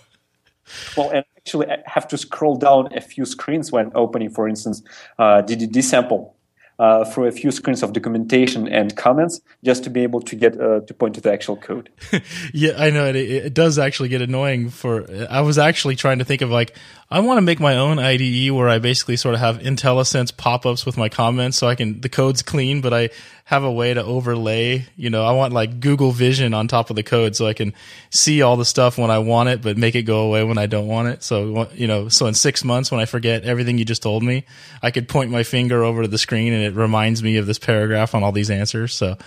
Well, 0.96 1.10
and 1.12 1.26
actually 1.38 1.70
I 1.70 1.78
have 1.86 2.08
to 2.08 2.18
scroll 2.18 2.56
down 2.56 2.96
a 2.96 3.02
few 3.02 3.26
screens 3.26 3.72
when 3.72 3.92
opening, 3.96 4.30
for 4.30 4.48
instance, 4.48 4.82
uh, 5.20 5.42
DDD 5.42 5.84
sample 5.84 6.36
uh, 6.80 7.06
through 7.06 7.28
a 7.28 7.32
few 7.32 7.52
screens 7.52 7.84
of 7.84 7.94
documentation 7.94 8.68
and 8.68 8.96
comments 8.96 9.42
just 9.64 9.84
to 9.84 9.90
be 9.90 10.02
able 10.02 10.22
to 10.22 10.36
get 10.36 10.60
uh, 10.60 10.82
to 10.82 10.94
point 10.94 11.16
to 11.16 11.22
the 11.22 11.32
actual 11.32 11.56
code. 11.56 11.90
yeah, 12.54 12.74
I 12.78 12.90
know 12.90 13.06
it, 13.06 13.16
it 13.16 13.54
does 13.54 13.78
actually 13.78 14.10
get 14.10 14.22
annoying. 14.22 14.70
For 14.70 15.06
I 15.30 15.42
was 15.42 15.58
actually 15.58 15.96
trying 15.96 16.20
to 16.20 16.26
think 16.26 16.42
of 16.42 16.50
like 16.50 16.76
I 17.14 17.20
want 17.20 17.38
to 17.38 17.44
make 17.44 17.60
my 17.60 17.78
own 17.78 18.00
IDE 18.00 18.50
where 18.50 18.68
I 18.68 18.80
basically 18.80 19.18
sort 19.18 19.36
of 19.36 19.40
have 19.40 19.60
IntelliSense 19.60 20.36
pop-ups 20.36 20.84
with 20.84 20.98
my 20.98 21.10
comments, 21.10 21.60
so 21.60 21.68
I 21.68 21.76
can 21.76 22.02
the 22.02 22.10
code's 22.10 22.42
clean, 22.42 22.82
but 22.82 22.92
I 22.92 23.12
have 23.44 23.64
a 23.64 23.72
way 23.72 23.94
to 23.94 24.04
overlay. 24.04 24.88
You 24.96 25.12
know, 25.12 25.24
I 25.24 25.32
want 25.34 25.54
like 25.54 25.80
Google 25.80 26.12
Vision 26.12 26.56
on 26.56 26.68
top 26.68 26.90
of 26.90 26.96
the 26.96 27.04
code, 27.04 27.36
so 27.36 27.46
I 27.46 27.54
can 27.54 27.76
see 28.10 28.42
all 28.42 28.58
the 28.58 28.66
stuff 28.66 28.98
when 28.98 29.12
I 29.12 29.20
want 29.20 29.50
it, 29.50 29.62
but 29.62 29.78
make 29.78 29.94
it 29.94 30.04
go 30.04 30.22
away 30.22 30.44
when 30.44 30.58
I 30.58 30.66
don't 30.66 30.88
want 30.88 31.08
it. 31.10 31.22
So 31.22 31.70
you 31.76 31.86
know, 31.86 32.10
so 32.10 32.26
in 32.26 32.34
six 32.34 32.64
months 32.64 32.90
when 32.90 33.00
I 33.00 33.06
forget 33.06 33.44
everything 33.44 33.78
you 33.78 33.86
just 33.86 34.02
told 34.02 34.24
me, 34.24 34.44
I 34.82 34.90
could 34.90 35.08
point 35.08 35.30
my 35.30 35.44
finger 35.44 35.84
over 35.84 36.02
to 36.02 36.08
the 36.08 36.18
screen 36.18 36.52
and 36.52 36.64
it 36.64 36.74
reminds 36.74 37.22
me 37.22 37.38
of 37.38 37.46
this 37.46 37.60
paragraph 37.60 38.16
on 38.16 38.24
all 38.24 38.32
these 38.32 38.50
answers. 38.50 38.92
So 38.96 39.20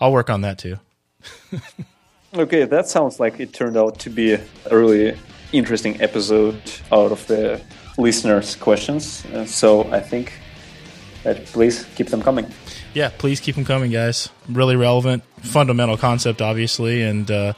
I'll 0.00 0.12
work 0.12 0.30
on 0.30 0.40
that 0.40 0.56
too. 0.58 0.78
okay, 2.34 2.64
that 2.64 2.88
sounds 2.88 3.20
like 3.20 3.40
it 3.40 3.52
turned 3.52 3.76
out 3.76 3.98
to 3.98 4.08
be 4.08 4.32
a 4.32 4.42
really 4.70 5.18
interesting 5.52 6.00
episode 6.00 6.60
out 6.92 7.12
of 7.12 7.26
the 7.26 7.60
listeners' 7.98 8.56
questions. 8.56 9.24
Uh, 9.26 9.44
so 9.44 9.84
I 9.92 10.00
think 10.00 10.32
that 11.22 11.44
please 11.46 11.84
keep 11.96 12.08
them 12.08 12.22
coming. 12.22 12.46
Yeah, 12.94 13.10
please 13.10 13.40
keep 13.40 13.56
them 13.56 13.64
coming, 13.64 13.90
guys. 13.90 14.30
Really 14.48 14.76
relevant, 14.76 15.22
fundamental 15.42 15.96
concept, 15.96 16.40
obviously, 16.40 17.02
and 17.02 17.30
uh, 17.30 17.52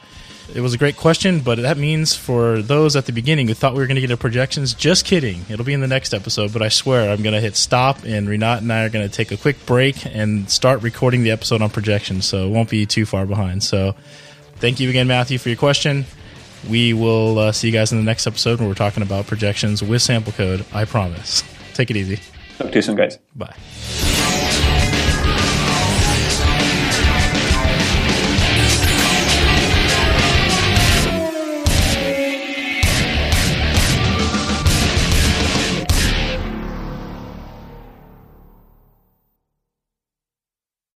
it 0.53 0.61
was 0.61 0.73
a 0.73 0.77
great 0.77 0.97
question. 0.97 1.39
But 1.39 1.59
that 1.59 1.77
means 1.77 2.15
for 2.15 2.61
those 2.61 2.95
at 2.95 3.05
the 3.05 3.13
beginning 3.13 3.47
who 3.47 3.53
thought 3.53 3.73
we 3.73 3.79
were 3.79 3.87
going 3.87 3.95
to 3.95 4.01
get 4.01 4.11
a 4.11 4.17
projections, 4.17 4.73
just 4.73 5.05
kidding. 5.05 5.45
It'll 5.49 5.65
be 5.65 5.73
in 5.73 5.81
the 5.81 5.87
next 5.87 6.13
episode. 6.13 6.51
But 6.51 6.61
I 6.61 6.69
swear 6.69 7.09
I'm 7.09 7.21
going 7.23 7.35
to 7.35 7.41
hit 7.41 7.55
stop, 7.55 8.03
and 8.03 8.27
Rinat 8.27 8.59
and 8.59 8.73
I 8.73 8.83
are 8.83 8.89
going 8.89 9.07
to 9.07 9.13
take 9.13 9.31
a 9.31 9.37
quick 9.37 9.65
break 9.65 10.05
and 10.05 10.49
start 10.49 10.81
recording 10.81 11.23
the 11.23 11.31
episode 11.31 11.61
on 11.61 11.69
projections, 11.69 12.25
so 12.25 12.47
it 12.47 12.49
won't 12.49 12.69
be 12.69 12.85
too 12.85 13.05
far 13.05 13.25
behind. 13.25 13.63
So, 13.63 13.95
thank 14.57 14.79
you 14.79 14.89
again, 14.89 15.07
Matthew, 15.07 15.37
for 15.37 15.49
your 15.49 15.57
question. 15.57 16.05
We 16.67 16.93
will 16.93 17.39
uh, 17.39 17.51
see 17.51 17.67
you 17.67 17.73
guys 17.73 17.91
in 17.91 17.97
the 17.97 18.03
next 18.03 18.25
episode 18.27 18.59
where 18.59 18.67
we're 18.67 18.75
talking 18.75 19.03
about 19.03 19.27
projections 19.27 19.83
with 19.83 20.01
sample 20.01 20.33
code. 20.33 20.65
I 20.73 20.85
promise. 20.85 21.43
Take 21.73 21.91
it 21.91 21.97
easy. 21.97 22.19
Talk 22.57 22.71
to 22.71 22.77
you 22.77 22.81
soon, 22.81 22.95
guys. 22.95 23.19
Bye. 23.35 23.55